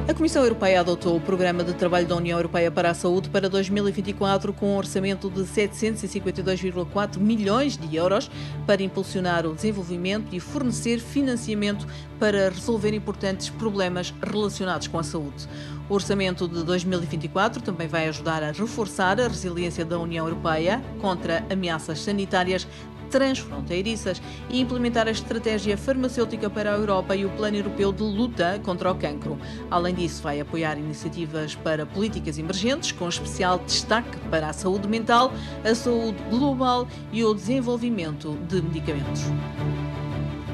A 0.06 0.14
Comissão 0.14 0.44
Europeia 0.44 0.82
adotou 0.82 1.16
o 1.16 1.22
Programa 1.22 1.64
de 1.64 1.74
Trabalho 1.74 2.06
da 2.06 2.18
União 2.18 2.38
Europeia 2.38 2.70
para 2.70 2.90
a 2.90 2.94
Saúde 2.94 3.30
para 3.30 3.48
2024 3.48 4.52
com 4.52 4.74
um 4.74 4.78
orçamento 4.78 5.30
de 5.30 5.44
752,4 5.44 7.18
milhões 7.20 7.78
de 7.78 7.96
euros 7.96 8.30
para 8.68 8.84
impulsionar 8.84 9.46
o 9.46 9.56
desenvolvimento 9.56 10.36
e 10.36 10.42
fornecer 10.42 11.00
financiamento 11.00 11.88
para 12.20 12.50
resolver 12.50 12.94
importantes 12.94 13.50
problemas 13.50 14.14
relacionados 14.22 14.88
com 14.88 15.00
a 15.00 15.04
saúde. 15.04 15.48
O 15.90 15.94
orçamento 15.94 16.50
de 16.50 16.64
2024 16.64 17.62
também 17.62 17.88
vai 17.88 18.10
ajudar 18.10 18.44
a 18.44 18.52
reforçar 18.52 19.22
a 19.22 19.28
resiliência 19.30 19.86
da 19.86 19.98
União 19.98 20.26
Europeia 20.26 20.82
contra 21.00 21.46
ameaças 21.50 22.00
sanitárias 22.00 22.68
transfronteiriças 23.14 24.20
e 24.50 24.60
implementar 24.60 25.08
a 25.08 25.12
estratégia 25.12 25.78
farmacêutica 25.78 26.50
para 26.50 26.74
a 26.74 26.76
Europa 26.76 27.16
e 27.16 27.26
o 27.26 27.30
plano 27.30 27.56
europeu 27.56 27.94
de 27.94 28.02
luta 28.02 28.60
contra 28.64 28.92
o 28.92 28.96
cancro. 28.96 29.38
Além 29.70 29.94
disso, 29.94 30.24
vai 30.24 30.40
apoiar 30.40 30.80
iniciativas 30.80 31.54
para 31.54 31.86
políticas 31.86 32.40
emergentes, 32.40 32.92
com 32.92 33.08
especial 33.08 33.60
destaque 33.60 34.18
para 34.32 34.50
a 34.50 34.54
saúde 34.54 34.88
mental, 34.88 35.32
a 35.64 35.76
saúde 35.76 36.18
global 36.32 36.88
e 37.12 37.24
o 37.24 37.36
desenvolvimento 37.36 38.36
de 38.48 38.64
medicamentos. 38.64 39.22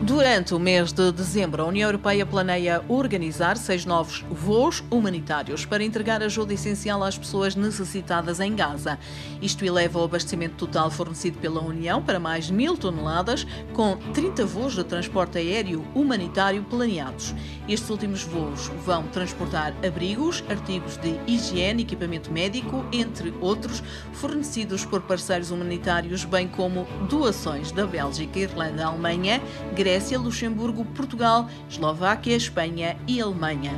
Durante 0.01 0.53
o 0.53 0.59
mês 0.59 0.93
de 0.93 1.11
dezembro, 1.11 1.61
a 1.61 1.65
União 1.65 1.89
Europeia 1.89 2.25
planeia 2.25 2.81
organizar 2.87 3.57
seis 3.57 3.85
novos 3.85 4.23
voos 4.31 4.81
humanitários 4.89 5.65
para 5.65 5.83
entregar 5.83 6.23
ajuda 6.23 6.53
essencial 6.53 7.03
às 7.03 7.17
pessoas 7.17 7.53
necessitadas 7.53 8.39
em 8.39 8.55
Gaza. 8.55 8.97
Isto 9.41 9.65
eleva 9.65 9.99
o 9.99 10.05
abastecimento 10.05 10.55
total 10.55 10.89
fornecido 10.89 11.37
pela 11.39 11.61
União 11.61 12.01
para 12.01 12.17
mais 12.17 12.49
mil 12.49 12.77
toneladas, 12.77 13.45
com 13.73 13.97
30 14.13 14.45
voos 14.45 14.73
de 14.73 14.85
transporte 14.85 15.37
aéreo 15.37 15.85
humanitário 15.93 16.63
planeados. 16.63 17.35
Estes 17.67 17.89
últimos 17.89 18.23
voos 18.23 18.71
vão 18.85 19.03
transportar 19.07 19.75
abrigos, 19.85 20.41
artigos 20.49 20.95
de 20.95 21.19
higiene, 21.27 21.83
equipamento 21.83 22.31
médico, 22.31 22.85
entre 22.93 23.33
outros, 23.41 23.83
fornecidos 24.13 24.85
por 24.85 25.01
parceiros 25.01 25.51
humanitários, 25.51 26.23
bem 26.23 26.47
como 26.47 26.87
doações 27.09 27.73
da 27.73 27.85
Bélgica, 27.85 28.39
Irlanda, 28.39 28.85
Alemanha, 28.85 29.41
Grécia 29.75 29.88
Grécia, 29.89 30.19
Luxemburgo, 30.19 30.85
Portugal, 30.85 31.49
Eslováquia, 31.67 32.35
Espanha 32.35 32.95
e 33.07 33.19
Alemanha. 33.19 33.71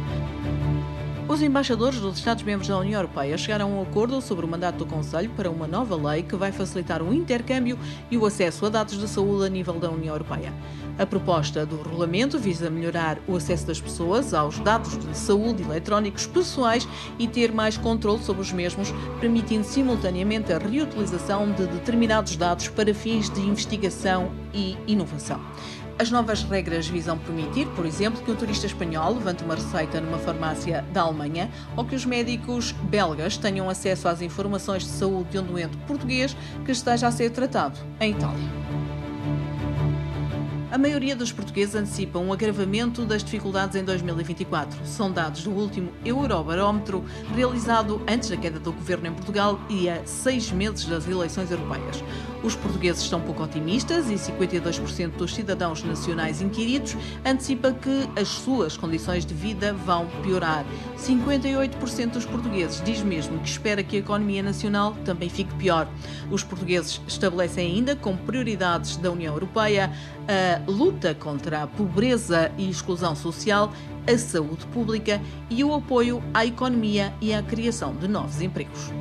Os 1.26 1.41
embaixadores 1.41 2.02
dos 2.02 2.17
Estados-membros 2.17 2.67
da 2.67 2.78
União 2.78 3.00
Europeia 3.00 3.38
chegaram 3.38 3.71
a 3.71 3.76
um 3.80 3.82
acordo 3.82 4.19
sobre 4.19 4.45
o 4.45 4.47
mandato 4.50 4.80
do 4.80 4.86
Conselho 4.86 5.30
para 5.38 5.50
uma 5.50 5.65
nova 5.65 5.95
lei 5.95 6.24
que 6.24 6.36
vai 6.36 6.52
facilitar 6.52 7.02
o 7.02 7.13
intercâmbio 7.13 7.80
e 8.12 8.17
o 8.17 8.26
acesso 8.26 8.65
a 8.65 8.69
dados 8.69 9.00
de 9.00 9.08
saúde 9.08 9.45
a 9.45 9.50
nível 9.50 9.76
da 9.76 9.89
União 9.89 10.13
Europeia. 10.13 10.54
A 11.00 11.06
proposta 11.06 11.65
do 11.65 11.82
regulamento 11.82 12.38
visa 12.38 12.69
melhorar 12.69 13.17
o 13.26 13.38
acesso 13.38 13.65
das 13.65 13.80
pessoas 13.80 14.34
aos 14.34 14.60
dados 14.60 14.97
de 15.00 15.17
saúde 15.17 15.63
eletrónicos 15.63 16.28
pessoais 16.28 16.86
e 17.17 17.26
ter 17.26 17.54
mais 17.54 17.78
controle 17.78 18.21
sobre 18.21 18.41
os 18.41 18.52
mesmos, 18.52 18.93
permitindo 19.21 19.63
simultaneamente 19.63 20.52
a 20.52 20.58
reutilização 20.58 21.50
de 21.54 21.65
determinados 21.67 22.36
dados 22.36 22.67
para 22.67 22.93
fins 22.93 23.30
de 23.30 23.39
investigação 23.39 24.30
e 24.54 24.76
inovação. 24.86 25.39
As 26.02 26.10
novas 26.10 26.42
regras 26.42 26.88
visam 26.88 27.16
permitir, 27.16 27.68
por 27.76 27.86
exemplo, 27.86 28.24
que 28.24 28.32
um 28.32 28.36
turista 28.36 28.66
espanhol 28.66 29.14
levante 29.14 29.44
uma 29.44 29.54
receita 29.54 30.02
numa 30.02 30.18
farmácia 30.18 30.84
da 30.92 31.02
Alemanha 31.04 31.48
ou 31.78 31.86
que 31.86 31.94
os 31.94 32.08
médicos 32.08 32.72
belgas 32.72 33.38
tenham 33.38 33.70
acesso 33.70 34.08
às 34.08 34.20
informações 34.20 34.82
de 34.82 34.90
saúde 34.90 35.30
de 35.30 35.38
um 35.38 35.44
doente 35.44 35.78
português 35.86 36.36
que 36.66 36.72
esteja 36.72 37.06
a 37.06 37.12
ser 37.12 37.30
tratado 37.30 37.78
em 38.00 38.14
Itália. 38.14 38.81
A 40.72 40.78
maioria 40.78 41.18
dos 41.18 41.34
portugueses 41.34 41.76
antecipa 41.76 42.18
um 42.18 42.32
agravamento 42.32 43.04
das 43.04 43.22
dificuldades 43.22 43.76
em 43.76 43.84
2024. 43.84 44.80
São 44.86 45.12
dados 45.12 45.44
do 45.44 45.52
último 45.52 45.92
Eurobarómetro, 46.06 47.04
realizado 47.36 48.02
antes 48.08 48.30
da 48.30 48.38
queda 48.38 48.58
do 48.58 48.72
governo 48.72 49.08
em 49.08 49.14
Portugal 49.14 49.60
e 49.70 49.90
a 49.90 50.06
seis 50.06 50.50
meses 50.50 50.86
das 50.86 51.06
eleições 51.10 51.52
europeias. 51.52 52.02
Os 52.42 52.56
portugueses 52.56 53.04
estão 53.04 53.20
pouco 53.20 53.44
otimistas 53.44 54.10
e 54.10 54.14
52% 54.14 55.12
dos 55.12 55.36
cidadãos 55.36 55.84
nacionais 55.84 56.42
inquiridos 56.42 56.96
antecipa 57.26 57.74
que 57.74 58.10
as 58.20 58.30
suas 58.30 58.78
condições 58.78 59.26
de 59.26 59.34
vida 59.34 59.74
vão 59.74 60.08
piorar. 60.24 60.66
58% 60.98 62.12
dos 62.12 62.26
portugueses 62.26 62.82
diz 62.82 63.04
mesmo 63.04 63.38
que 63.40 63.50
espera 63.50 63.84
que 63.84 63.98
a 63.98 64.00
economia 64.00 64.42
nacional 64.42 64.96
também 65.04 65.30
fique 65.30 65.54
pior. 65.56 65.86
Os 66.32 66.46
portugueses 66.46 67.02
estabelecem 67.06 67.76
ainda 67.76 67.94
como 67.94 68.18
prioridades 68.20 68.96
da 68.96 69.12
União 69.12 69.34
Europeia 69.34 69.92
luta 70.67 71.13
contra 71.13 71.63
a 71.63 71.67
pobreza 71.67 72.52
e 72.58 72.69
exclusão 72.69 73.15
social, 73.15 73.71
a 74.08 74.17
saúde 74.17 74.65
pública 74.67 75.21
e 75.50 75.63
o 75.63 75.74
apoio 75.74 76.24
à 76.34 76.45
economia 76.45 77.13
e 77.21 77.34
à 77.34 77.41
criação 77.41 77.95
de 77.95 78.08
novos 78.08 78.41
empregos. 78.41 78.91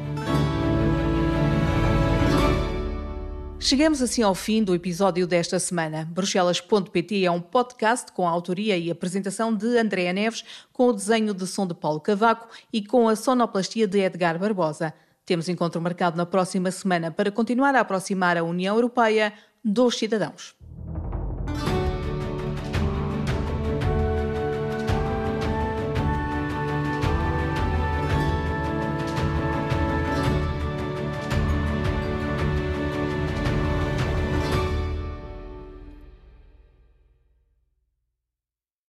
Chegamos 3.63 4.01
assim 4.01 4.23
ao 4.23 4.35
fim 4.35 4.65
do 4.65 4.75
episódio 4.75 5.27
desta 5.27 5.59
semana. 5.59 6.09
Bruxelas.pt 6.11 7.25
é 7.27 7.31
um 7.31 7.43
podcast 7.43 8.11
com 8.11 8.27
a 8.27 8.31
autoria 8.31 8.77
e 8.79 8.91
apresentação 8.91 9.55
de 9.55 9.79
Andréa 9.79 10.15
Neves, 10.15 10.43
com 10.73 10.89
o 10.89 10.93
desenho 10.95 11.35
de 11.35 11.47
som 11.47 11.67
de 11.67 11.75
Paulo 11.75 12.01
Cavaco 12.01 12.49
e 12.73 12.83
com 12.83 13.07
a 13.07 13.15
sonoplastia 13.15 13.87
de 13.87 14.01
Edgar 14.01 14.39
Barbosa. 14.39 14.95
Temos 15.27 15.49
encontro 15.49 15.81
marcado 15.81 16.17
na 16.17 16.25
próxima 16.25 16.71
semana 16.71 17.11
para 17.11 17.31
continuar 17.31 17.75
a 17.75 17.81
aproximar 17.81 18.39
a 18.39 18.43
União 18.43 18.75
Europeia 18.75 19.33
dos 19.63 19.99
cidadãos. 19.99 20.60